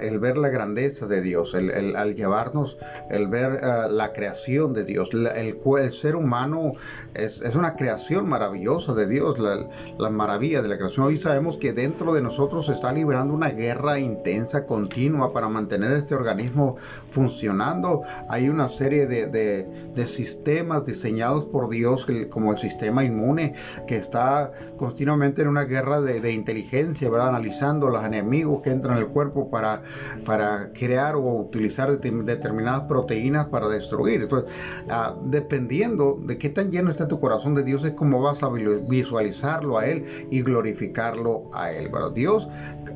[0.00, 2.78] el ver la grandeza de Dios, el, al llevarnos,
[3.10, 6.72] el ver la creación de Dios, el, ser humano
[7.14, 11.06] es, una creación maravillosa de Dios, la, maravilla de la creación.
[11.06, 15.92] Hoy sabemos que dentro de nosotros se está librando una guerra intensa, continua, para mantener
[15.92, 16.76] este organismo
[17.10, 18.02] funcionando.
[18.28, 23.54] Hay una serie de, sistemas diseñados por Dios, como el sistema inmune,
[23.86, 29.08] que está continuamente en una guerra de, inteligencia, analizando los enemigos que entran en el
[29.08, 29.82] cuerpo para,
[30.24, 34.22] para crear o utilizar determinadas proteínas para destruir.
[34.22, 34.50] Entonces,
[34.88, 38.48] ah, dependiendo de qué tan lleno está tu corazón de Dios, es como vas a
[38.50, 41.90] visualizarlo a Él y glorificarlo a Él.
[42.14, 42.48] Dios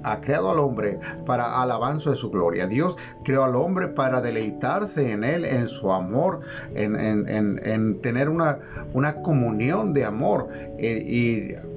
[0.02, 2.66] ha creado al hombre para alabanza de su gloria.
[2.66, 6.40] Dios creó al hombre para deleitarse en Él, en su amor,
[6.74, 8.58] en, tener una,
[8.92, 10.48] una comunión de amor.
[10.78, 11.69] Eh, y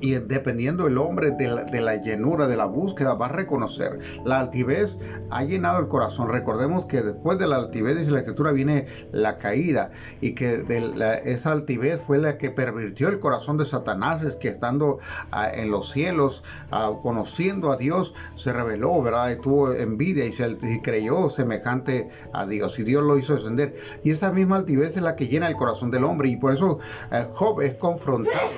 [0.00, 3.98] y dependiendo el hombre de la, llenura, de la búsqueda, va a reconocer.
[4.24, 4.96] La altivez
[5.30, 6.28] ha llenado el corazón.
[6.28, 11.20] Recordemos que después de la altivez, dice la escritura, viene la caída y que de
[11.24, 14.98] esa altivez fue la que pervirtió el corazón de Satanás, es que estando
[15.32, 19.30] ah, en los cielos, ah, conociendo a Dios, se reveló, ¿verdad?
[19.30, 23.74] Y tuvo envidia y, se, creyó semejante a Dios y Dios lo hizo descender.
[24.02, 26.78] Y esa misma altivez es la que llena el corazón del hombre y por eso
[27.12, 28.48] eh, Job es confrontado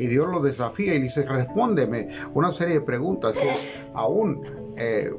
[0.00, 3.52] y Dios lo desafía y dice, respóndeme una serie de preguntas que
[3.92, 4.42] aún,
[4.76, 5.12] eh,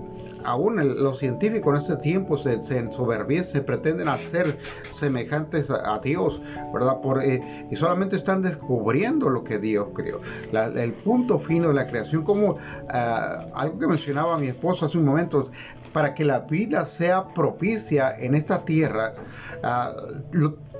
[0.43, 4.57] aún los científicos en este tiempo se, se ensoberbiecen, pretenden hacer
[4.91, 6.41] semejantes a, Dios,
[6.73, 6.99] ¿verdad?
[6.99, 10.17] Por, eh, y solamente están descubriendo lo que Dios creó.
[10.51, 12.55] el punto fino de la creación, como
[12.89, 15.51] ah, algo que mencionaba mi esposo hace un momento,
[15.93, 19.13] para que la vida sea propicia en esta tierra,
[19.61, 19.93] ah,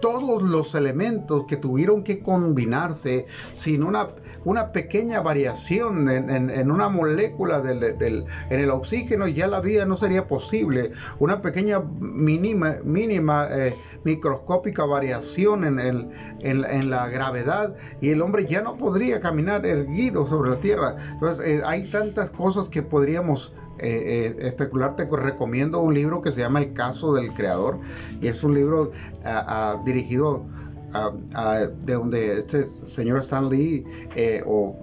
[0.02, 4.10] todos los elementos que tuvieron que combinarse sin una,
[4.44, 10.28] una pequeña variación en, una molécula del, en el oxígeno, ya la vida no sería
[10.28, 10.92] posible.
[11.20, 18.76] Una pequeña mínima, mínima eh, microscópica variación en, la gravedad y el hombre ya no
[18.78, 20.96] podría caminar erguido sobre la tierra.
[21.14, 26.32] Entonces, eh, hay tantas cosas que podríamos eh, eh, especular, te recomiendo un libro que
[26.32, 27.80] se llama El caso del creador.
[28.22, 28.92] Y es un libro
[29.86, 30.46] dirigido
[30.94, 34.76] a, de donde este señor Stan Lee eh, o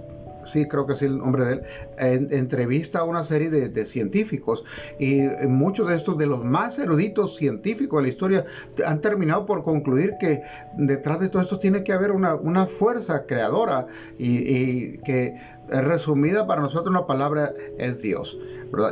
[0.47, 1.53] sí, creo que es el nombre de
[1.99, 4.65] él, entrevista a una serie de, científicos.
[4.99, 8.45] Y muchos de estos, de los más eruditos científicos de la historia,
[8.87, 10.41] han terminado por concluir que
[10.77, 13.87] detrás de todo esto tiene que haber una, fuerza creadora
[14.19, 15.37] y que
[15.71, 18.39] resumida para nosotros una palabra es Dios.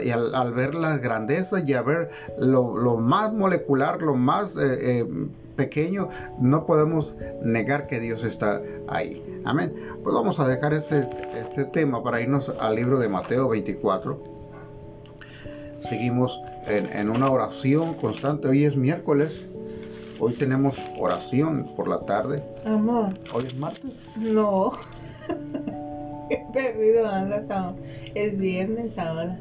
[0.02, 5.28] Y al, ver las grandezas y a ver lo, más molecular, lo más eh, eh,
[5.54, 6.08] pequeño,
[6.40, 9.22] no podemos negar que Dios está ahí.
[9.44, 9.74] Amén.
[10.02, 14.22] Pues vamos a dejar este, este tema para irnos al libro de Mateo 24.
[15.80, 18.48] Seguimos en, en una oración constante.
[18.48, 19.46] Hoy es miércoles.
[20.18, 22.42] Hoy tenemos oración por la tarde.
[22.64, 23.10] Amor.
[23.34, 23.92] ¿Hoy es martes?
[24.16, 24.72] No.
[26.52, 27.50] perdido andas
[28.14, 29.38] Es viernes ahora.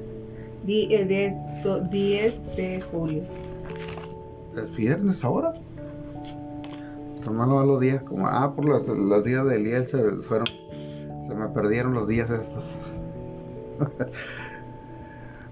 [0.66, 3.24] 10 de julio.
[4.56, 5.54] ¿Es viernes ahora?
[7.24, 8.28] Tomando los días como.
[8.28, 10.48] Ah, por los días de Eliel se fueron.
[11.28, 12.78] Se me perdieron los días estos.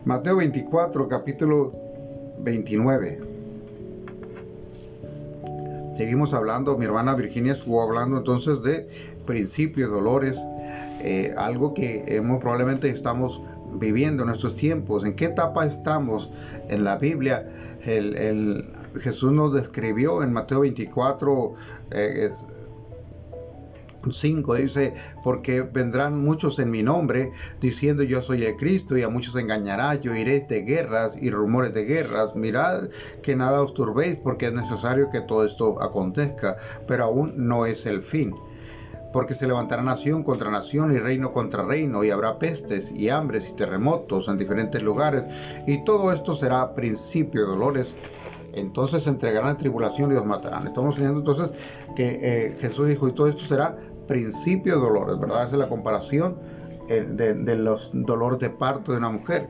[0.06, 1.72] Mateo 24, capítulo
[2.40, 3.22] 29.
[5.98, 8.90] Seguimos hablando, mi hermana Virginia estuvo hablando entonces de
[9.26, 10.38] principios, dolores,
[11.04, 13.42] eh, algo que hemos, probablemente estamos
[13.74, 16.32] viviendo en nuestros tiempos, en qué etapa estamos
[16.70, 17.46] en la Biblia.
[17.84, 18.66] El,
[19.00, 21.56] Jesús nos describió en Mateo 24,
[24.10, 29.04] 5 eh, dice, porque vendrán muchos en mi nombre diciendo yo soy el Cristo y
[29.04, 32.90] a muchos engañará, yo iréis de guerras y rumores de guerras, mirad
[33.22, 36.56] que nada os turbéis porque es necesario que todo esto acontezca,
[36.88, 38.34] pero aún no es el fin
[39.14, 43.50] porque se levantará nación contra nación y reino contra reino, y habrá pestes y hambres
[43.50, 45.24] y terremotos en diferentes lugares,
[45.68, 47.88] y todo esto será principio de dolores.
[48.54, 50.68] Entonces se entregarán en tribulación y los matarán.
[50.68, 51.54] Estamos diciendo entonces
[51.96, 55.46] que eh, Jesús dijo, y todo esto será principio de dolores, ¿verdad?
[55.46, 56.38] Esa es la comparación
[56.90, 59.48] eh, de, de los dolores de parto de una mujer.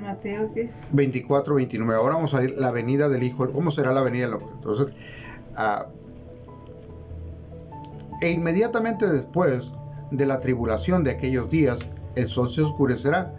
[0.00, 0.70] Mateo, ¿qué?
[0.92, 1.94] 24, 29.
[1.94, 3.50] Ahora vamos a ir la venida del Hijo.
[3.52, 4.52] ¿Cómo será la venida del Hombre?
[4.54, 4.94] Entonces,
[5.52, 5.99] uh,
[8.20, 9.72] e inmediatamente después
[10.10, 11.80] de la tribulación de aquellos días,
[12.16, 13.34] el sol se oscurecerá.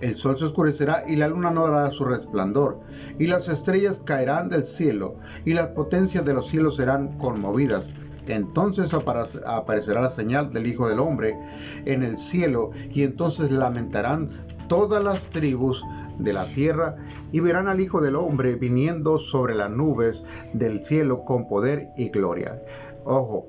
[0.00, 2.80] El sol se oscurecerá y la luna no dará su resplandor,
[3.18, 7.88] y las estrellas caerán del cielo, y las potencias de los cielos serán conmovidas.
[8.28, 11.38] Entonces aparecerá la señal del Hijo del Hombre
[11.86, 14.28] en el cielo, y entonces lamentarán
[14.68, 15.82] todas las tribus
[16.18, 16.96] de la tierra
[17.32, 22.08] y verán al Hijo del Hombre viniendo sobre las nubes del cielo con poder y
[22.08, 22.62] gloria.
[23.04, 23.46] Ojo,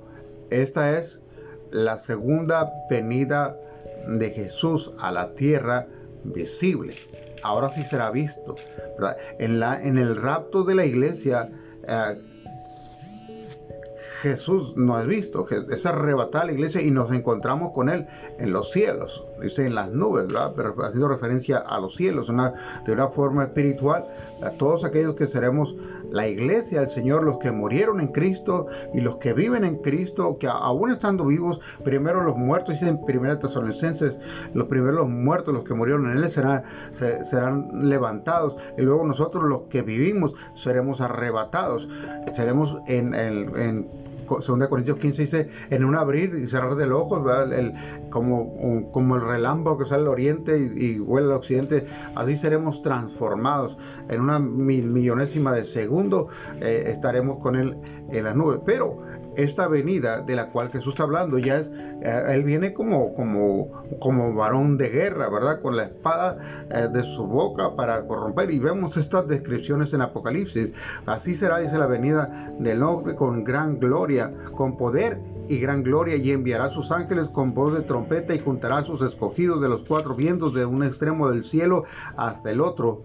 [0.49, 1.20] esta es
[1.72, 3.57] la segunda venida
[4.07, 5.88] de Jesús a la tierra
[6.24, 6.93] visible.
[7.43, 8.55] Ahora sí será visto.
[9.39, 11.47] En, la, en el rapto de la iglesia,
[11.88, 12.13] eh,
[14.22, 18.07] Jesús no es visto, es arrebatada la iglesia y nos encontramos con Él
[18.39, 20.54] en los cielos, dice en las nubes, ¿verdad?
[20.56, 24.06] pero haciendo referencia a los cielos, de una forma espiritual,
[24.44, 25.76] a todos aquellos que seremos
[26.12, 30.38] la iglesia del Señor, los que murieron en Cristo y los que viven en Cristo,
[30.40, 34.18] que aún estando vivos, primero los muertos, dice en 1 Tesalonicenses,
[34.54, 36.64] los primeros los muertos, los que murieron en Él serán,
[37.90, 41.88] levantados, y luego nosotros los que vivimos seremos arrebatados,
[42.34, 43.88] seremos en, en
[44.28, 47.74] 2 Corintios 15 dice, en un abrir y cerrar del ojo, el,
[48.10, 53.78] como, como el relámpago que sale al oriente y, vuela al occidente, así seremos transformados.
[54.10, 56.30] En una millonésima de segundo
[56.62, 57.78] eh, estaremos con él
[58.10, 58.60] en las nubes.
[58.66, 58.98] Pero
[59.38, 61.68] esta venida de la cual Jesús está hablando ya es,
[62.02, 65.62] eh, él viene como, como, como varón de guerra, ¿verdad?
[65.62, 66.38] Con la espada
[66.72, 68.52] eh, de su boca para corromper.
[68.52, 70.74] Y vemos estas descripciones en Apocalipsis.
[71.06, 76.16] Así será, dice la venida del hombre con gran gloria, con poder y gran gloria,
[76.16, 79.84] y enviará sus ángeles con voz de trompeta y juntará a sus escogidos de los
[79.84, 81.84] cuatro vientos de un extremo del cielo
[82.18, 83.04] hasta el otro.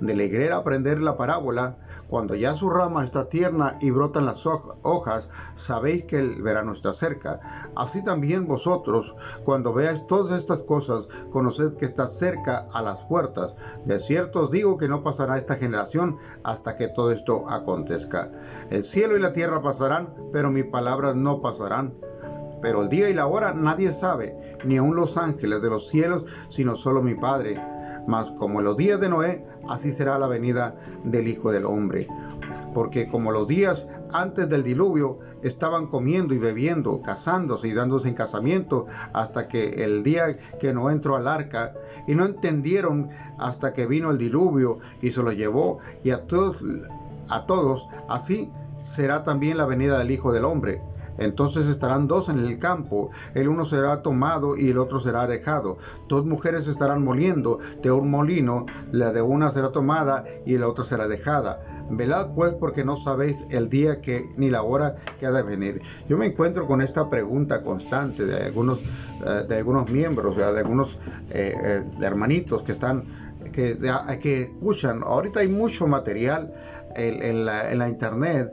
[0.00, 1.76] De la aprender la parábola
[2.08, 6.92] cuando ya su rama está tierna y brotan las hojas, sabéis que el verano está
[6.92, 7.40] cerca.
[7.74, 13.54] Así también vosotros, cuando veáis todas estas cosas, conoced que está cerca a las puertas.
[13.84, 18.30] De cierto os digo que no pasará esta generación hasta que todo esto acontezca.
[18.70, 21.94] El cielo y la tierra pasarán, pero mis palabras no pasarán.
[22.60, 26.24] Pero el día y la hora nadie sabe, ni aun los ángeles de los cielos,
[26.48, 27.60] sino solo mi Padre
[28.06, 32.08] mas como los días de Noé, así será la venida del Hijo del Hombre.
[32.72, 38.14] Porque como los días antes del diluvio estaban comiendo y bebiendo, casándose y dándose en
[38.14, 41.74] casamiento, hasta que el día que no entró al arca,
[42.06, 46.62] y no entendieron hasta que vino el diluvio y se lo llevó, y a todos,
[47.28, 50.82] a todos, así será también la venida del Hijo del Hombre.
[51.18, 55.78] Entonces estarán dos en el campo, el uno será tomado y el otro será dejado.
[56.08, 60.84] Dos mujeres estarán moliendo de un molino, la de una será tomada y la otra
[60.84, 61.60] será dejada.
[61.90, 65.82] Velad pues porque no sabéis el día que ni la hora que ha de venir.
[66.08, 70.98] Yo me encuentro con esta pregunta constante de algunos, eh, de algunos miembros, de algunos
[71.30, 73.04] eh, eh, hermanitos que están
[73.52, 73.76] que,
[74.20, 75.02] que escuchan.
[75.04, 76.52] Ahorita hay mucho material
[76.96, 78.52] en, la, en la internet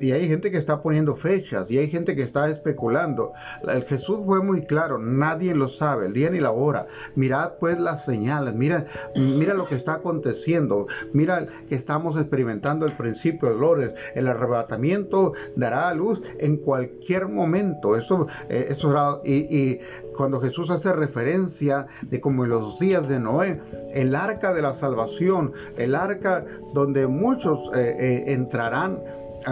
[0.00, 3.32] y hay gente que está poniendo fechas y hay gente que está especulando.
[3.68, 6.86] El Jesús fue muy claro, nadie lo sabe, el día ni la hora.
[7.14, 8.86] Mirad pues las señales, mira,
[9.16, 15.34] mira lo que está aconteciendo, mira que estamos experimentando el principio de dolores, el arrebatamiento
[15.56, 17.96] dará a luz en cualquier momento.
[17.96, 19.78] Eso, eh, eso y,
[20.16, 23.60] cuando Jesús hace referencia de como en los días de Noé,
[23.94, 26.44] el arca de la salvación, el arca
[26.74, 28.98] donde muchos eh, eh, entrarán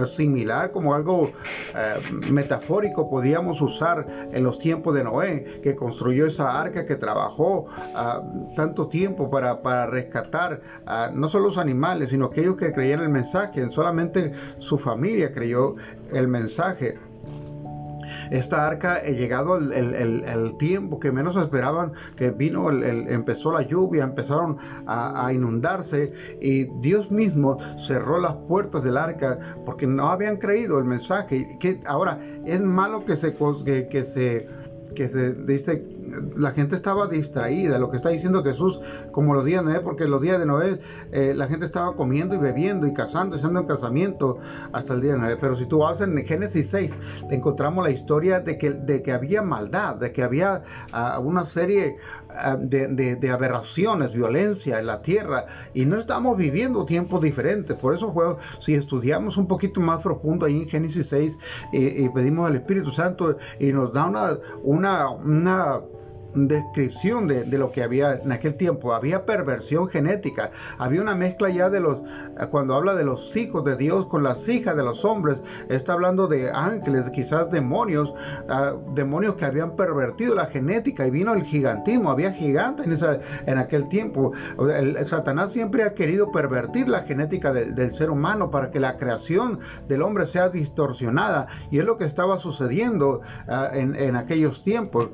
[0.07, 1.30] similar como algo
[1.74, 1.95] eh,
[2.30, 8.22] metafórico podíamos usar en los tiempos de Noé, que construyó esa arca, que trabajó ah,
[8.55, 13.09] tanto tiempo para, para rescatar uh, no solo los animales, sino aquellos que creían el
[13.09, 15.76] mensaje, solamente su familia creyó
[16.12, 16.99] el mensaje
[18.31, 24.59] esta arca, he llegado el, tiempo que menos esperaban, que vino, empezó la lluvia, empezaron
[24.87, 30.85] a, inundarse y Dios mismo cerró las puertas del arca porque no habían creído el
[30.85, 31.59] mensaje.
[31.61, 33.35] Que ahora es malo que se,
[33.89, 34.49] que se
[34.95, 35.84] que se dice,
[36.36, 38.80] la gente estaba distraída, lo que está diciendo Jesús,
[39.12, 40.80] como los días de Noé, porque los días de Noé
[41.12, 44.39] eh, la gente estaba comiendo y bebiendo y casando, estando en casamiento
[44.72, 45.36] hasta el día de Noé.
[45.36, 49.43] Pero si tú vas en Génesis 6, encontramos la historia de que, de que había
[49.43, 50.62] maldad, de que había
[50.93, 51.97] ah, una serie
[52.39, 57.76] ah, de, aberraciones, violencia en la tierra, y no estamos viviendo tiempos diferentes.
[57.76, 61.39] Por eso, fue, si estudiamos un poquito más profundo ahí en Génesis 6
[61.72, 64.07] y, pedimos al Espíritu Santo y nos da
[64.62, 65.80] una una,
[66.35, 68.95] descripción de, lo que había en aquel tiempo.
[68.95, 72.03] Había perversión genética, había una mezcla ya de los,
[72.51, 76.29] cuando habla de los hijos de Dios con las hijas de los hombres, está hablando
[76.29, 78.14] de ángeles, quizás demonios,
[78.49, 82.87] ah, demonios que habían pervertido la genética y vino el gigantismo, había gigantes
[83.47, 84.33] en, aquel tiempo.
[85.05, 90.03] Satanás siempre ha querido pervertir la genética del ser humano para que la creación del
[90.03, 95.11] hombre sea distorsionada y es lo que estaba sucediendo ah, en aquellos tiempos.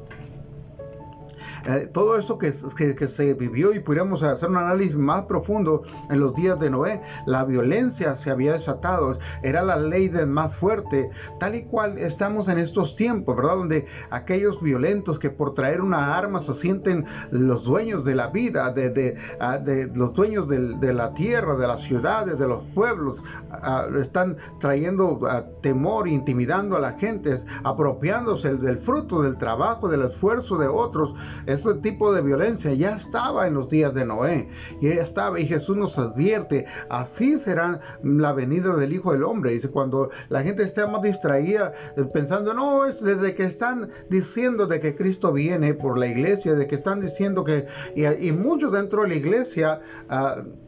[1.66, 6.20] Eh, todo esto que, que, se vivió y pudiéramos hacer un análisis más profundo en
[6.20, 11.10] los días de Noé, la violencia se había desatado, era la ley del más fuerte,
[11.40, 13.56] tal y cual estamos en estos tiempos, ¿verdad?
[13.56, 18.70] Donde aquellos violentos que por traer una arma se sienten los dueños de la vida,
[18.72, 19.58] de, de, ah,
[19.94, 25.44] los dueños de, la tierra, de las ciudades, de los pueblos, ah, están trayendo ah,
[25.62, 31.14] temor, intimidando a la gente, apropiándose del fruto del trabajo, del esfuerzo de otros.
[31.54, 34.48] Este tipo de violencia ya estaba en los días de Noé.
[34.80, 35.38] Y ya estaba.
[35.38, 39.52] Y Jesús nos advierte, así será la venida del Hijo del Hombre.
[39.52, 44.66] Dice, cuando la gente esté más distraída eh, pensando, no, es desde que están diciendo
[44.66, 47.66] de que Cristo viene por la iglesia, de que están diciendo que...
[47.94, 49.80] Y, muchos dentro de la iglesia...
[50.10, 50.64] Uh,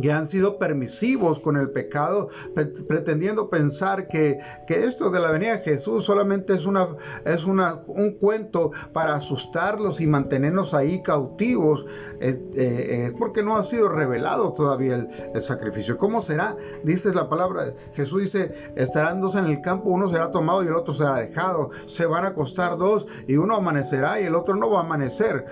[0.00, 2.28] que han sido permisivos con el pecado,
[2.86, 4.38] pretendiendo pensar que,
[4.68, 6.88] esto de la venida de Jesús solamente es, una,
[7.24, 11.84] es una, un cuento para asustarlos y mantenernos ahí cautivos,
[12.20, 15.98] eh, eh, porque no ha sido revelado todavía el, el, sacrificio.
[15.98, 16.56] ¿Cómo será?
[16.84, 20.74] Dice la palabra, Jesús dice, estarán dos en el campo, uno será tomado y el
[20.74, 24.70] otro será dejado, se van a acostar dos y uno amanecerá y el otro no
[24.70, 25.46] va a amanecer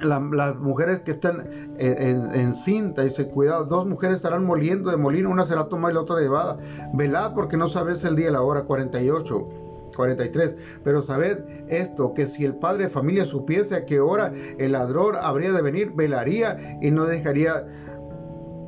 [0.00, 5.30] las mujeres que están en, cinta, y se cuidado, dos mujeres estarán moliendo de molino,
[5.30, 6.58] una será tomada y la otra llevada.
[6.94, 9.48] Velad porque no sabes el día y la hora, 48.
[9.96, 10.54] 43.
[10.84, 11.38] Pero sabed
[11.68, 15.62] esto, que si el padre de familia supiese a qué hora el ladrón habría de
[15.62, 17.66] venir, velaría y no dejaría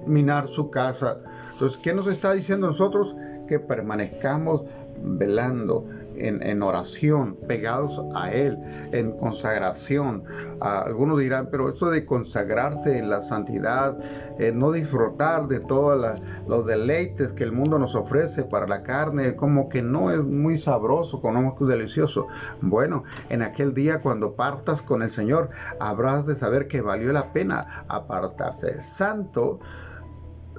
[0.06, 1.18] minar su casa.
[1.52, 3.14] Entonces, ¿qué nos está diciendo nosotros?
[3.46, 4.64] Que permanezcamos
[5.02, 5.84] velando
[6.28, 8.58] en, oración, pegados a Él,
[8.92, 10.24] en consagración.
[10.60, 13.98] algunos dirán, pero esto de consagrarse en la santidad,
[14.38, 19.36] eh, no disfrutar de todos los deleites que el mundo nos ofrece para la carne,
[19.36, 22.28] como que no es muy sabroso, como es delicioso.
[22.60, 27.32] Bueno, en aquel día cuando partas con el Señor, habrás de saber que valió la
[27.32, 28.82] pena apartarse.
[28.82, 29.60] Santo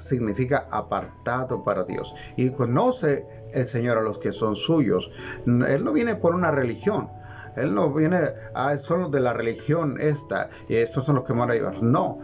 [0.02, 2.14] significa apartado para Dios.
[2.36, 5.10] Y conoce el Señor a los que son suyos.
[5.46, 7.10] Él no viene por una religión.
[7.56, 8.18] Él no viene
[8.54, 11.82] a solo de la religión esta y estos son los que van a llevar.
[11.84, 12.20] No,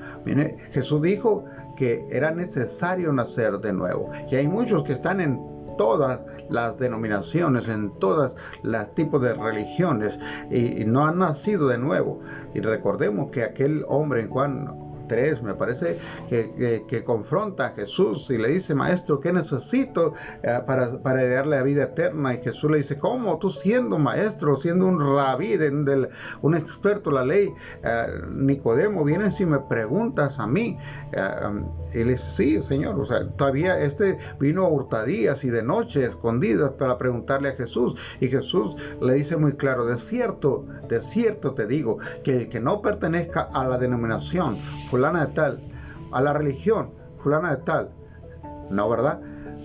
[0.71, 4.09] Jesús dijo que era necesario nacer de nuevo.
[4.31, 5.39] Y hay muchos que están en
[5.77, 10.17] todas las denominaciones, en todos los tipos de religiones
[10.49, 12.21] y, y no han nacido de nuevo.
[12.53, 15.97] Y recordemos que aquel hombre en Juan 3, me parece,
[16.29, 21.63] que, confronta a Jesús y le dice, maestro, ¿qué necesito eh, para, para darle la
[21.63, 22.33] vida eterna?
[22.33, 26.09] Y Jesús le dice, ¿cómo tú siendo maestro, siendo un rabí, del,
[26.41, 27.53] un experto en la ley,
[27.83, 30.77] eh, Nicodemo, vienes y me preguntas a mí?
[31.13, 31.31] Eh,
[31.93, 36.05] y le dice, sí, Señor, o sea, todavía este vino a hurtadías y de noche,
[36.05, 37.95] escondidas, para preguntarle a Jesús.
[38.19, 42.59] Y Jesús le dice muy claro, de cierto, de cierto te digo, que el que
[42.59, 44.57] no pertenezca a la denominación,
[44.97, 45.59] fulana de tal,
[46.11, 46.89] a la religión,
[47.21, 47.91] fulana de tal.
[48.71, 49.21] No, ¿verdad?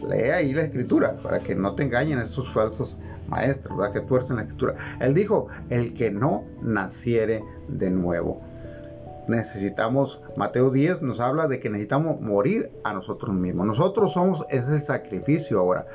[0.07, 3.95] Lee ahí la escritura para que no te engañen esos falsos maestros, ¿verdad?
[3.95, 4.75] Que tuercen la escritura.
[5.01, 8.43] Él dijo, el que no naciere de nuevo.
[9.27, 13.67] Necesitamos, Mateo 10 nos habla de que necesitamos morir a nosotros mismos.
[13.67, 15.87] Nosotros somos ese sacrificio ahora.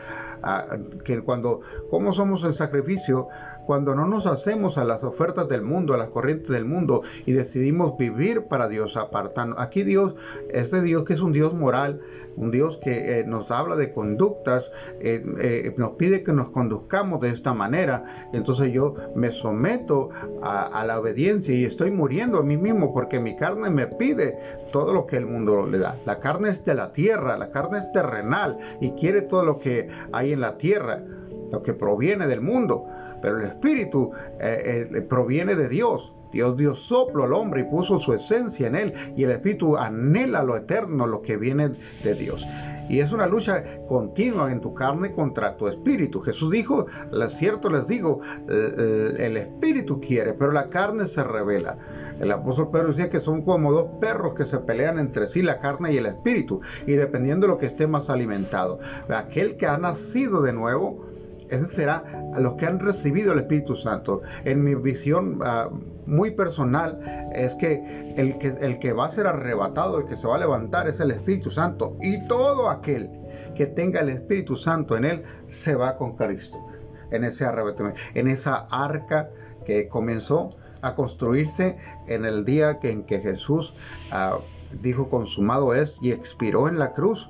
[0.41, 1.61] Ah, que cuando,
[1.91, 3.27] ¿cómo somos el sacrificio?
[3.67, 7.33] Cuando no nos hacemos a las ofertas del mundo, a las corrientes del mundo y
[7.33, 9.59] decidimos vivir para Dios apartando.
[9.59, 10.15] Aquí Dios,
[10.49, 11.99] este Dios que es un Dios moral,
[12.37, 17.19] un Dios que eh, nos habla de conductas, eh, eh, nos pide que nos conduzcamos
[17.19, 18.29] de esta manera.
[18.31, 20.11] Entonces yo me someto
[20.41, 24.39] a, la obediencia y estoy muriendo a mí mismo porque mi carne me pide
[24.71, 25.97] todo lo que el mundo le da.
[26.05, 29.89] La carne es de la tierra, la carne es terrenal y quiere todo lo que
[30.13, 31.03] hay en la tierra,
[31.51, 32.85] lo que proviene del mundo
[33.27, 36.13] pero el espíritu eh, eh, proviene de Dios.
[36.31, 40.43] Dios dio soplo al hombre y puso su esencia en él y el espíritu anhela
[40.43, 41.71] lo eterno, lo que viene
[42.05, 42.45] de Dios.
[42.87, 46.21] Y es una lucha continua en tu carne contra tu espíritu.
[46.21, 46.85] Jesús dijo,
[47.27, 51.77] cierto les digo, eh, el espíritu quiere, pero la carne se revela.
[52.21, 55.59] El apóstol Pedro decía que son como dos perros que se pelean entre sí, la
[55.59, 58.79] carne y el espíritu, y dependiendo de lo que esté más alimentado.
[59.09, 61.06] Aquel que ha nacido de nuevo,
[61.49, 64.21] ese será a los que han recibido el Espíritu Santo.
[64.45, 65.69] En mi visión ah,
[66.05, 70.39] muy personal es que el, que va a ser arrebatado, el que se va a
[70.39, 71.97] levantar es el Espíritu Santo.
[72.01, 73.09] Y todo aquel
[73.55, 76.57] que tenga el Espíritu Santo en él se va con Cristo.
[77.11, 79.29] En ese arrebatamiento, en esa arca
[79.65, 81.77] que comenzó a construirse
[82.07, 83.73] en el día en que Jesús
[84.11, 84.37] ah,
[84.81, 87.29] dijo consumado es y expiró en la cruz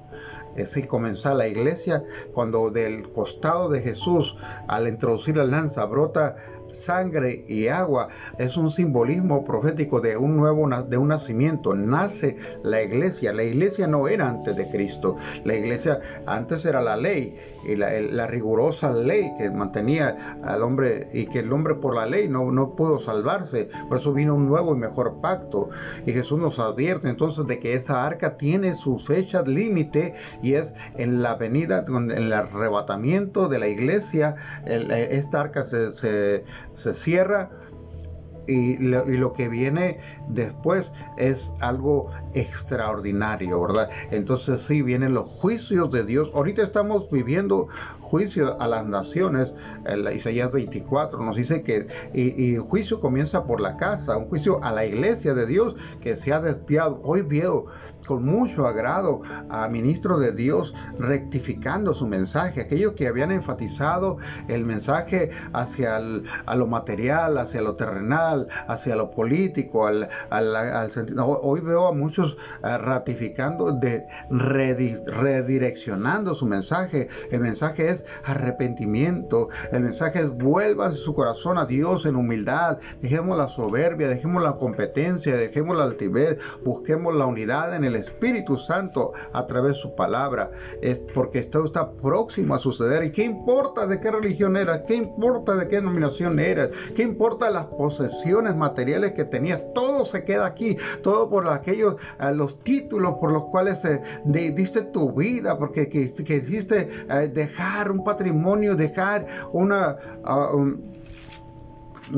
[0.57, 2.03] es decir, comenzó la iglesia
[2.33, 4.35] cuando del costado de Jesús
[4.67, 6.35] al introducir la lanza brota
[6.73, 8.09] sangre y agua.
[8.37, 11.75] Es un simbolismo profético de un nuevo de un nacimiento.
[11.75, 13.33] Nace la iglesia.
[13.33, 15.17] La iglesia no era antes de Cristo.
[15.43, 21.27] La iglesia antes era la ley y la, rigurosa ley que mantenía al hombre y
[21.27, 23.69] que el hombre por la ley no, no pudo salvarse.
[23.87, 25.69] Por eso vino un nuevo y mejor pacto.
[26.05, 30.73] Y Jesús nos advierte entonces de que esa arca tiene su fecha límite y es
[30.97, 34.35] en la venida en el arrebatamiento de la iglesia.
[34.65, 37.49] Esta arca se cierra
[38.47, 39.99] y lo, que viene
[40.29, 43.89] después es algo extraordinario, ¿verdad?
[44.11, 46.31] Entonces sí, vienen los juicios de Dios.
[46.33, 47.67] Ahorita estamos viviendo
[47.99, 49.53] juicio a las naciones.
[49.85, 54.71] El Isaías 24 nos dice que y, juicio comienza por la casa, un juicio a
[54.71, 56.99] la iglesia de Dios que se ha despiado.
[57.03, 57.65] Hoy veo
[58.07, 64.65] con mucho agrado a ministros de Dios rectificando su mensaje, aquellos que habían enfatizado el
[64.65, 70.07] mensaje hacia a lo material, hacia lo terrenal, hacia lo político, al,
[70.91, 71.27] sentido.
[71.27, 77.09] Hoy veo a muchos eh, ratificando, de redireccionando su mensaje.
[77.29, 83.37] El mensaje es arrepentimiento, el mensaje es vuelva su corazón a Dios en humildad, dejemos
[83.37, 89.11] la soberbia, dejemos la competencia, dejemos la altivez, busquemos la unidad en el Espíritu Santo
[89.33, 93.03] a través de su palabra, es porque esto está próximo a suceder.
[93.03, 94.81] ¿Y qué importa de qué religión eras?
[94.87, 96.69] ¿Qué importa de qué denominación eras?
[96.95, 99.61] ¿Qué importa las posesiones materiales que tenías?
[99.73, 104.81] Todo se queda aquí, todo por aquellos, eh, los títulos por los cuales eh, diste
[104.81, 109.97] tu vida, porque que, hiciste eh, dejar un patrimonio, dejar una...
[110.23, 110.51] Ah,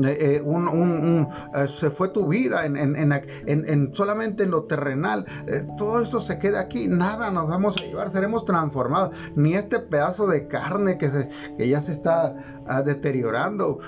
[0.04, 5.26] eh, un, eh, se fue tu vida en, solamente en lo terrenal.
[5.46, 9.16] Eh, todo esto se queda aquí, nada nos vamos a llevar, seremos transformados.
[9.34, 11.10] Ni este pedazo de carne que,
[11.58, 12.36] que ya se está
[12.66, 13.78] ah, deteriorando.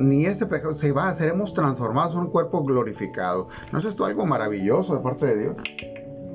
[0.00, 3.48] ni este pecado se va, seremos transformados en un cuerpo glorificado.
[3.70, 5.56] ¿No es esto algo maravilloso de parte de Dios?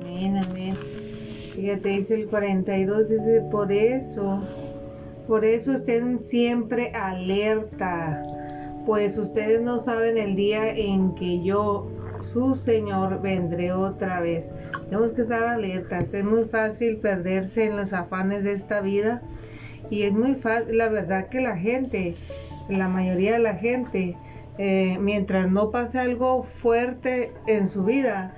[0.02, 0.74] Amén, amén.
[1.54, 4.40] Fíjate, dice el 42, dice, por eso
[5.28, 8.22] por eso estén siempre alerta,
[8.86, 11.86] pues ustedes no saben el día en que yo,
[12.20, 14.54] su Señor, vendré otra vez.
[14.86, 16.14] Tenemos que estar alertas.
[16.14, 19.22] Es muy fácil perderse en los afanes de esta vida
[19.90, 22.14] y es muy fácil, la verdad que la gente,
[22.70, 24.16] la mayoría de la gente,
[24.56, 28.34] eh, mientras no pase algo fuerte en su vida,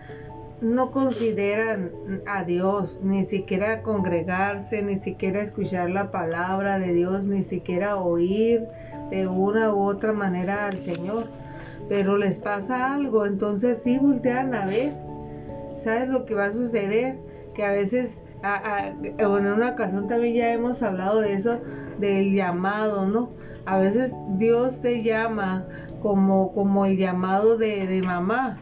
[0.61, 1.91] no consideran
[2.27, 8.67] a Dios, ni siquiera congregarse, ni siquiera escuchar la palabra de Dios, ni siquiera oír
[9.11, 11.27] de una u otra manera al Señor.
[11.89, 14.93] Pero les pasa algo, entonces sí voltean a ver.
[15.77, 17.19] ¿Sabes lo que va a suceder?
[17.55, 18.23] Que a veces,
[19.17, 21.59] bueno, en una ocasión también ya hemos hablado de eso,
[21.99, 23.31] del llamado, ¿no?
[23.65, 25.67] A veces Dios te llama
[26.01, 28.61] como, como el llamado de, de mamá,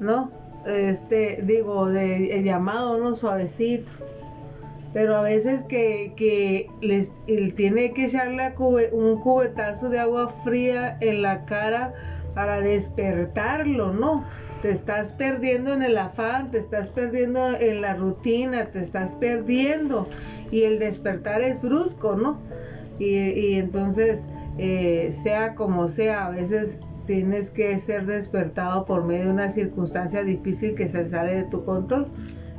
[0.00, 0.43] ¿no?
[0.66, 3.14] Este, digo, de, el llamado, ¿no?
[3.16, 3.90] Suavecito.
[4.92, 6.68] Pero a veces que, que
[7.26, 8.54] él tiene que echarle
[8.92, 11.94] un cubetazo de agua fría en la cara
[12.34, 14.24] para despertarlo, ¿no?
[14.62, 20.08] Te estás perdiendo en el afán, te estás perdiendo en la rutina, te estás perdiendo.
[20.52, 22.38] Y el despertar es brusco, ¿no?
[23.00, 29.24] Y, y entonces, eh, sea como sea, a veces tienes que ser despertado por medio
[29.26, 32.08] de una circunstancia difícil que se sale de tu control.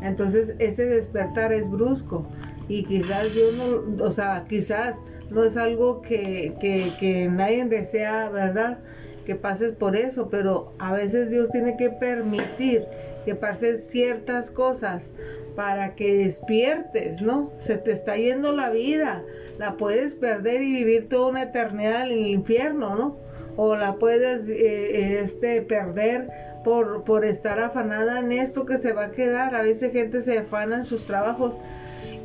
[0.02, 2.28] Entonces ese despertar es brusco
[2.68, 8.30] y quizás Dios no, o sea, quizás no es algo que, que, que nadie desea,
[8.30, 8.80] ¿verdad?
[9.26, 12.86] Que pases por eso, pero a veces Dios tiene que permitir
[13.26, 15.14] que pasen ciertas cosas
[15.56, 17.52] para que despiertes, ¿no?
[17.60, 19.24] Se te está yendo la vida,
[19.58, 23.25] la puedes perder y vivir toda una eternidad en el infierno, ¿no?
[23.58, 26.30] O la puedes eh, este, perder
[26.64, 29.56] por, por estar afanada en esto que se va a quedar.
[29.56, 31.58] A veces gente se afana en sus trabajos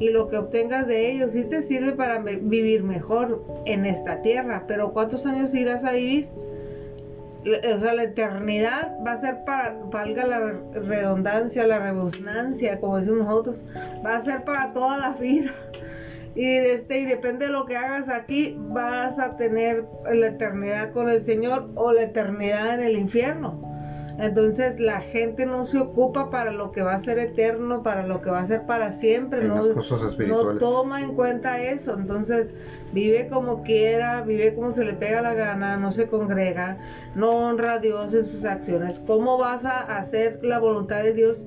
[0.01, 4.65] y lo que obtengas de ellos sí te sirve para vivir mejor en esta tierra,
[4.67, 6.29] pero ¿cuántos años irás a vivir?
[7.43, 10.41] O sea, la eternidad va a ser para, valga la
[10.73, 13.65] redundancia, la rebusnancia, como decimos nosotros,
[14.05, 15.51] va a ser para toda la vida.
[16.35, 21.09] Y, este, y depende de lo que hagas aquí, vas a tener la eternidad con
[21.09, 23.71] el Señor o la eternidad en el infierno.
[24.21, 28.21] Entonces la gente no se ocupa para lo que va a ser eterno, para lo
[28.21, 31.95] que va a ser para siempre, no, no toma en cuenta eso.
[31.95, 32.55] Entonces
[32.93, 36.79] vive como quiera, vive como se le pega la gana, no se congrega,
[37.15, 39.01] no honra a Dios en sus acciones.
[39.07, 41.47] ¿Cómo vas a hacer la voluntad de Dios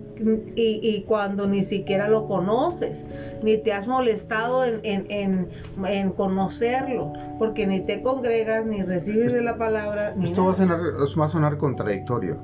[0.56, 3.06] y, cuando ni siquiera lo conoces,
[3.42, 5.50] ni te has molestado en, en,
[5.86, 10.16] en, conocerlo, porque ni te congregas, ni recibes de la palabra.
[10.22, 12.40] Esto va a, sonar, va a sonar contradictorio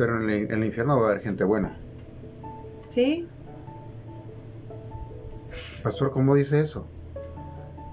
[0.00, 1.76] pero en el, infierno va a haber gente buena.
[2.88, 3.28] Sí.
[5.82, 6.86] Pastor, ¿cómo dice eso?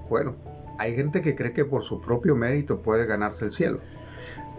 [0.09, 0.35] Bueno,
[0.77, 3.79] hay gente que cree que por su propio mérito puede ganarse el cielo.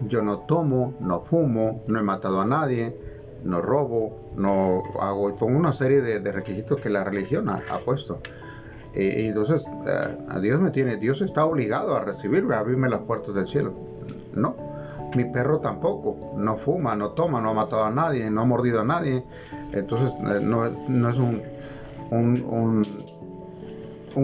[0.07, 2.95] Yo no tomo, no fumo, no he matado a nadie,
[3.43, 8.21] no robo, no hago, pongo una serie de, requisitos que la religión ha, puesto.
[8.93, 13.35] Y, entonces, eh, Dios me tiene, Dios está obligado a recibirme, a abrirme las puertas
[13.35, 13.73] del cielo.
[14.33, 14.55] No,
[15.15, 18.81] mi perro tampoco, no fuma, no toma, no ha matado a nadie, no ha mordido
[18.81, 19.23] a nadie.
[19.73, 21.17] Entonces eh, no, es
[22.11, 22.83] un,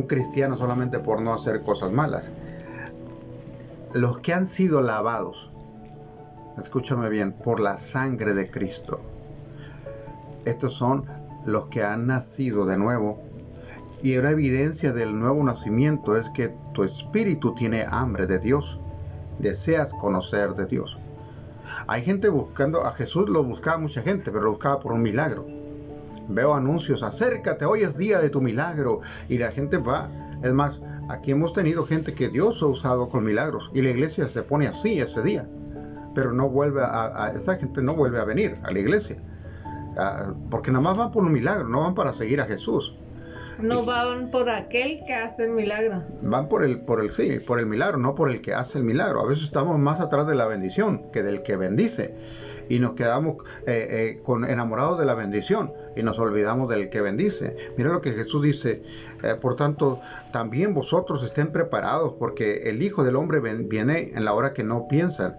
[0.08, 2.30] cristiano solamente por no hacer cosas malas.
[3.94, 5.50] Los que han sido lavados,
[6.62, 9.00] escúchame bien, por la sangre de Cristo.
[10.44, 11.06] Estos son
[11.46, 13.22] los que han nacido de nuevo.
[14.02, 18.80] Y una evidencia del nuevo nacimiento es que tu espíritu tiene hambre de Dios
[19.40, 20.98] deseas conocer de Dios.
[21.88, 25.46] Hay gente buscando, a Jesús lo buscaba mucha gente, pero lo buscaba por un milagro.
[26.28, 29.02] Veo anuncios, acércate, hoy es día de tu milagro.
[29.30, 30.10] Y la gente va.
[30.44, 33.70] Es más, aquí hemos tenido gente que Dios ha usado con milagros.
[33.74, 35.48] Y la iglesia se pone así ese día.
[36.14, 39.18] Pero no vuelve a, esta gente no vuelve a venir a la iglesia.
[39.98, 42.96] Ah, porque nada más van por un milagro, no van para seguir a Jesús.
[43.60, 46.04] No van por aquel que hace el milagro.
[46.22, 48.84] Van por el, por el, sí, por el milagro, no por el que hace el
[48.84, 49.22] milagro.
[49.22, 52.14] A veces estamos más atrás de la bendición que del que bendice.
[52.68, 57.02] Y nos quedamos eh, eh, con, enamorados de la bendición y nos olvidamos del que
[57.02, 57.56] bendice.
[57.78, 58.84] Mira lo que Jesús dice.
[59.24, 60.00] Eh, por tanto,
[60.32, 64.88] también vosotros estén preparados porque el Hijo del Hombre viene en la hora que no
[64.88, 65.38] piensan.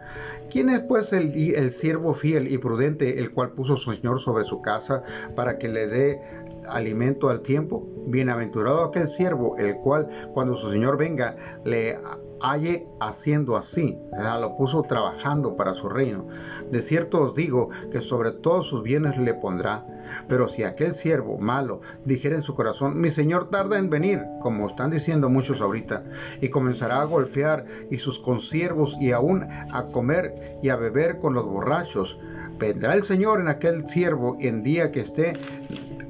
[0.51, 4.61] ¿Quién es pues el, siervo fiel y prudente, el cual puso su Señor sobre su
[4.61, 5.03] casa
[5.35, 6.21] para que le dé
[6.69, 7.87] alimento al tiempo?
[8.07, 11.99] Bienaventurado aquel siervo, el cual cuando su Señor venga le
[12.41, 13.99] halle haciendo así,
[14.41, 16.27] lo puso trabajando para su reino.
[16.71, 19.87] De cierto os digo que sobre todos sus bienes le pondrá.
[20.29, 24.67] Pero si aquel siervo malo dijera en su corazón, mi señor tarda en venir, como
[24.67, 26.05] están diciendo muchos ahorita,
[26.41, 31.35] y comenzará a golpear y sus consiervos y aún a comer y a beber con
[31.35, 32.19] los borrachos,
[32.59, 35.35] vendrá el señor en aquel siervo en día que esté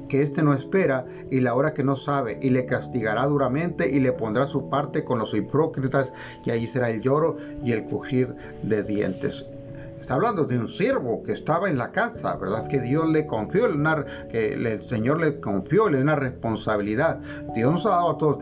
[0.07, 3.99] que éste no espera y la hora que no sabe, y le castigará duramente y
[3.99, 6.13] le pondrá su parte con los hipócritas,
[6.45, 8.33] y allí será el lloro y el crujir
[8.63, 9.45] de dientes.
[9.99, 12.67] Está hablando de un siervo que estaba en la casa, ¿verdad?
[12.67, 13.67] Que Dios le confió,
[14.29, 17.19] que el Señor le confió le una responsabilidad.
[17.55, 18.37] Dios nos ha dado a todos.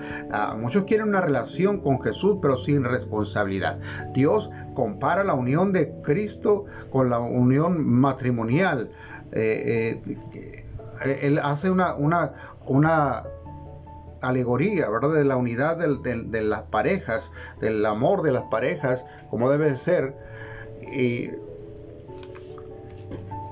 [0.58, 3.80] muchos quieren una relación con Jesús, pero sin responsabilidad.
[4.14, 8.91] Dios compara la unión de Cristo con la unión matrimonial.
[9.32, 10.18] Eh, eh,
[11.06, 12.34] eh, él hace una, una,
[12.66, 13.24] una
[14.22, 15.14] alegoría, ¿verdad?
[15.14, 17.32] De la unidad de las parejas,
[17.62, 20.16] del amor de las parejas, como debe ser.
[20.93, 21.32] Y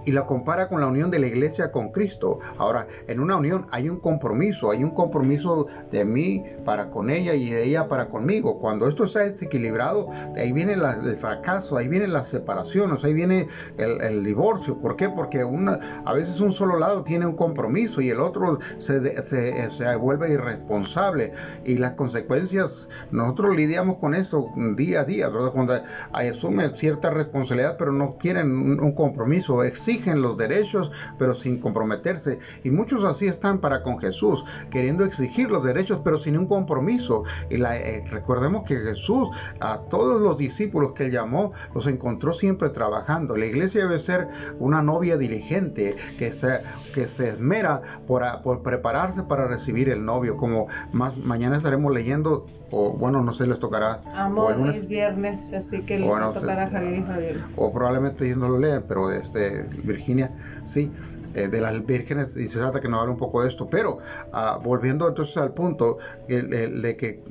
[0.05, 2.39] y la compara con la unión de la iglesia con Cristo.
[2.57, 7.33] Ahora, en una unión hay un compromiso, hay un compromiso de mí para con ella
[7.33, 8.59] y de ella para conmigo.
[8.59, 13.47] Cuando esto está desequilibrado, ahí viene el fracaso, ahí viene las separaciones, ahí viene
[13.77, 14.77] el, divorcio.
[14.77, 15.09] ¿Por qué?
[15.09, 19.95] Porque una, a veces un solo lado tiene un compromiso y el otro se, se,
[19.95, 21.33] vuelve irresponsable.
[21.65, 25.51] Y las consecuencias, nosotros lidiamos con esto día a día, ¿verdad?
[25.51, 25.73] Cuando
[26.13, 29.63] asumen cierta responsabilidad, pero no quieren un, un compromiso.
[29.63, 32.39] Existe exigen los derechos, pero sin comprometerse.
[32.63, 37.23] Y muchos así están para con Jesús, queriendo exigir los derechos, pero sin un compromiso.
[37.49, 39.29] Y la, eh, recordemos que Jesús
[39.59, 43.37] a todos los discípulos que él llamó, los encontró siempre trabajando.
[43.37, 44.27] La iglesia debe ser
[44.59, 46.61] una novia diligente, que se,
[46.93, 52.45] que se esmera por, por prepararse para recibir el novio, como más mañana estaremos leyendo,
[52.71, 54.01] o bueno, no sé, les tocará.
[54.15, 57.43] Amor, es viernes, así que les tocará a Javier y Javier.
[57.55, 60.31] O probablemente ellos no lo lean, pero este Virginia,
[60.65, 60.91] sí,
[61.35, 63.99] eh, de las vírgenes, y se trata que nos hable un poco de esto, pero
[64.31, 67.21] ah, volviendo entonces al punto de que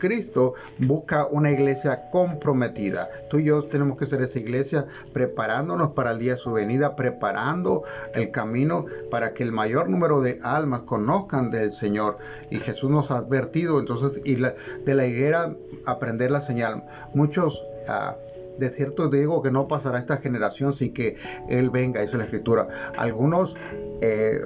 [0.00, 3.08] Cristo busca una iglesia comprometida.
[3.28, 6.96] Tú y yo tenemos que ser esa iglesia preparándonos para el día de su venida,
[6.96, 7.84] preparando
[8.14, 12.18] el camino para que el mayor número de almas conozcan del Señor.
[12.50, 15.54] Y Jesús nos ha advertido entonces y de la higuera
[15.86, 16.82] aprender la señal.
[17.14, 17.62] Muchos...
[17.88, 18.29] Uh,
[18.60, 21.16] de cierto digo que no pasará esta generación sin que
[21.48, 22.68] Él venga, dice la Escritura.
[22.96, 23.56] Algunos
[24.02, 24.40] eh,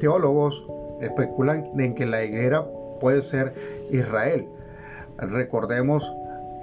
[0.00, 0.66] teólogos
[1.02, 2.66] especulan en que la higuera
[2.98, 3.52] puede ser
[3.90, 4.48] Israel.
[5.18, 6.10] Recordemos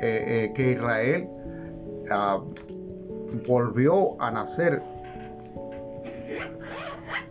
[0.02, 1.30] eh, eh, que Israel
[2.12, 2.42] ah,
[3.48, 4.82] volvió a nacer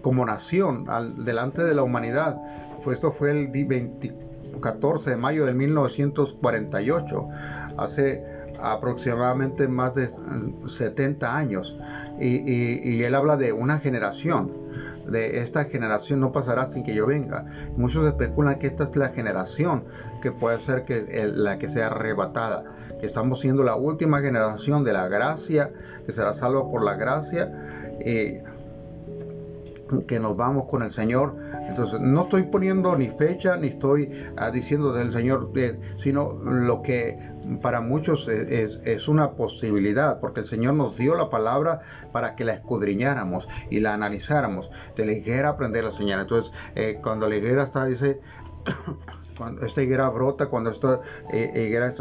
[0.00, 0.86] como nación
[1.24, 2.40] delante de la humanidad.
[2.84, 3.50] Pues esto fue el
[4.60, 7.28] 14 de mayo de 1948,
[7.76, 10.08] hace aproximadamente más de
[10.66, 11.78] 70 años.
[12.20, 14.68] y él habla de una generación
[15.08, 17.46] de esta generación no pasará sin que yo venga.
[17.76, 19.84] Muchos especulan que esta es la generación
[20.22, 21.04] que puede ser que
[21.34, 22.64] la que sea arrebatada,
[23.00, 25.70] que estamos siendo la última generación de la gracia,
[26.04, 27.50] que será salva por la gracia.
[28.00, 28.42] Eh,
[30.06, 31.34] que nos vamos con el Señor.
[31.66, 36.82] Entonces, no estoy poniendo ni fecha, ni estoy ah, diciendo del Señor, eh, sino lo
[36.82, 37.18] que
[37.62, 41.80] para muchos es, una posibilidad, porque el Señor nos dio la palabra
[42.12, 44.70] para que la escudriñáramos y la analizáramos.
[44.96, 46.20] De la higuera aprender la señal.
[46.20, 48.20] Entonces, eh, cuando la higuera está, dice,
[49.38, 51.00] cuando esta higuera brota, cuando esta
[51.32, 51.92] eh, higuera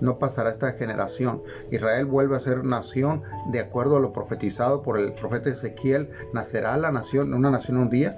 [0.00, 1.42] no pasará esta generación.
[1.70, 6.10] Israel vuelve a ser nación de acuerdo a lo profetizado por el profeta Ezequiel.
[6.32, 8.16] Nacerá la nación, una nación un día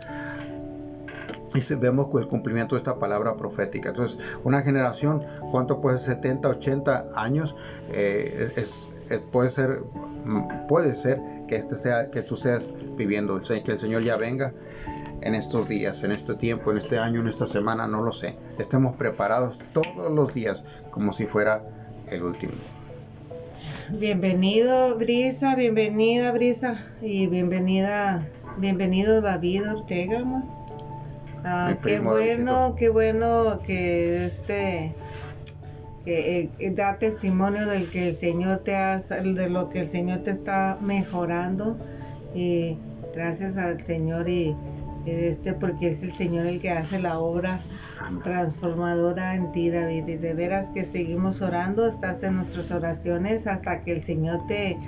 [1.54, 3.90] y vemos el cumplimiento de esta palabra profética.
[3.90, 6.16] Entonces, una generación, ¿cuánto puede ser?
[6.16, 7.54] 70, 80 años,
[7.92, 8.88] eh, es,
[9.30, 9.82] puede ser,
[10.24, 12.64] mm, puede ser que este sea, que tú seas
[12.96, 14.52] viviendo, que el Señor ya venga
[15.20, 18.36] en estos días, en este tiempo, en este año, en esta semana, no lo sé.
[18.58, 21.62] Estemos preparados todos los días como si fuera
[22.10, 22.52] el último.
[23.90, 28.26] Bienvenido Brisa, bienvenida Brisa y bienvenida,
[28.58, 30.24] bienvenido David Ortega.
[31.46, 34.94] Ah, qué bueno, qué bueno que este
[36.06, 40.20] que, eh, da testimonio del que el Señor te ha, de lo que el Señor
[40.20, 41.76] te está mejorando.
[42.34, 42.78] Y
[43.14, 44.56] gracias al Señor y,
[45.04, 47.60] este porque es el Señor el que hace la obra
[48.22, 50.08] transformadora en ti David.
[50.08, 54.78] Y de veras que seguimos orando estás en nuestras oraciones hasta que el Señor te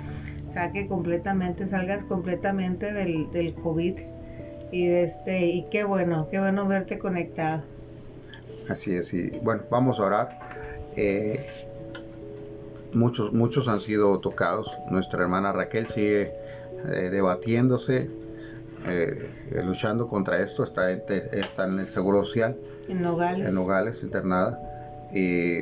[0.47, 4.16] saque completamente salgas completamente del, del COVID
[4.71, 7.63] y este y qué bueno, qué bueno verte conectado.
[8.69, 10.39] Así es, y bueno, vamos a orar.
[10.95, 11.45] Eh,
[12.93, 14.69] muchos, muchos han sido tocados.
[14.89, 16.33] Nuestra hermana Raquel sigue
[16.85, 18.09] eh, debatiéndose,
[18.87, 19.29] eh,
[19.63, 20.63] luchando contra esto.
[20.63, 22.57] Está, está en el Seguro Social.
[22.89, 23.47] En Nogales.
[23.47, 24.59] En Nogales, internada.
[25.13, 25.59] Y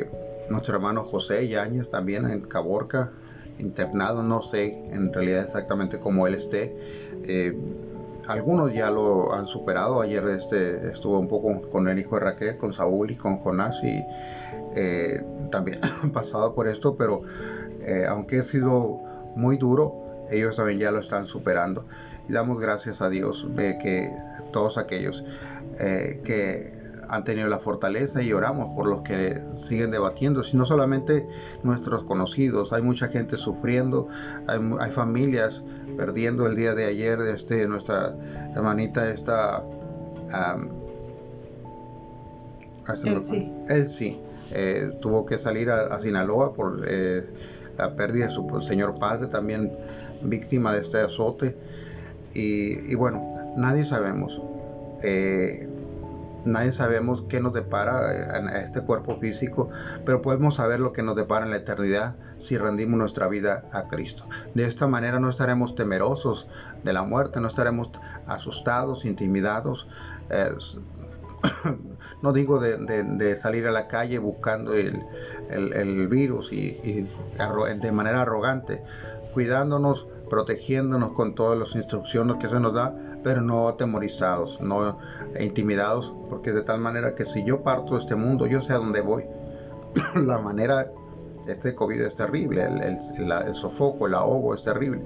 [0.50, 3.12] nuestro hermano José Yáñez también en Caborca,
[3.60, 4.24] internado.
[4.24, 6.76] No sé en realidad exactamente cómo él esté
[8.28, 10.02] algunos ya lo han superado.
[10.02, 13.84] Ayer este, estuvo un poco con el hijo de Raquel, con Saúl y con Jonás
[13.84, 14.04] y
[14.76, 17.22] eh, también han pasado por esto, pero
[17.82, 19.02] eh, aunque ha sido
[19.36, 21.86] muy duro, ellos también ya lo están superando.
[22.28, 24.12] Y damos gracias a Dios de que
[24.52, 25.24] todos aquellos
[25.80, 26.75] eh, que
[27.10, 31.28] han tenido la fortaleza y oramos por los que siguen debatiendo, sino solamente
[31.64, 32.74] nuestros conocidos.
[32.74, 34.08] Hay mucha gente sufriendo,
[34.48, 35.64] hay, familias
[35.98, 37.20] perdiendo el día de ayer.
[37.22, 38.16] Este, nuestra
[38.56, 39.64] hermanita esta...
[43.70, 44.20] él sí.
[44.52, 47.26] Eh, tuvo que salir a, Sinaloa por eh,
[47.78, 49.72] la pérdida de su pues, señor padre, también
[50.22, 51.56] víctima de este azote.
[52.34, 54.42] Y, y bueno, nadie sabemos.
[55.04, 55.68] Eh,
[56.46, 59.70] nadie sabemos qué nos depara en este cuerpo físico,
[60.06, 63.88] pero podemos saber lo que nos depara en la eternidad si rendimos nuestra vida a
[63.88, 64.26] Cristo.
[64.54, 66.48] De esta manera no estaremos temerosos
[66.84, 67.92] de la muerte, no estaremos
[68.28, 69.88] asustados, intimidados.
[72.22, 77.08] no digo de, salir a la calle buscando el, virus y,
[77.82, 78.84] de manera arrogante,
[79.34, 85.00] cuidándonos, protegiéndonos con todas las instrucciones que se nos da, pero no atemorizados, no
[85.40, 88.78] intimidados, porque de tal manera que si yo parto de este mundo, yo sé a
[88.78, 89.24] dónde voy.
[90.28, 90.92] la manera,
[91.48, 95.02] este COVID es terrible, el, sofoco, el ahogo es terrible.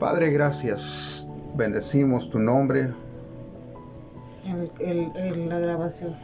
[0.00, 2.92] Padre, gracias, bendecimos tu nombre.
[4.80, 6.16] En la grabación.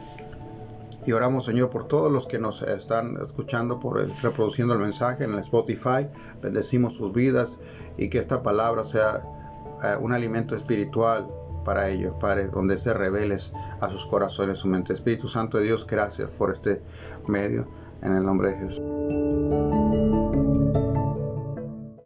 [1.05, 5.35] Y oramos, Señor, por todos los que nos están escuchando, por reproduciendo el mensaje en
[5.35, 6.09] el Spotify.
[6.41, 7.55] Bendecimos sus vidas
[7.97, 9.23] y que esta palabra sea
[9.83, 11.27] eh, un alimento espiritual
[11.63, 13.51] para ellos, Padre, donde se reveles
[13.81, 14.93] a sus corazones, su mente.
[14.93, 16.81] Espíritu Santo de Dios, gracias por este
[17.27, 17.67] medio,
[18.01, 19.84] en el nombre de Jesús.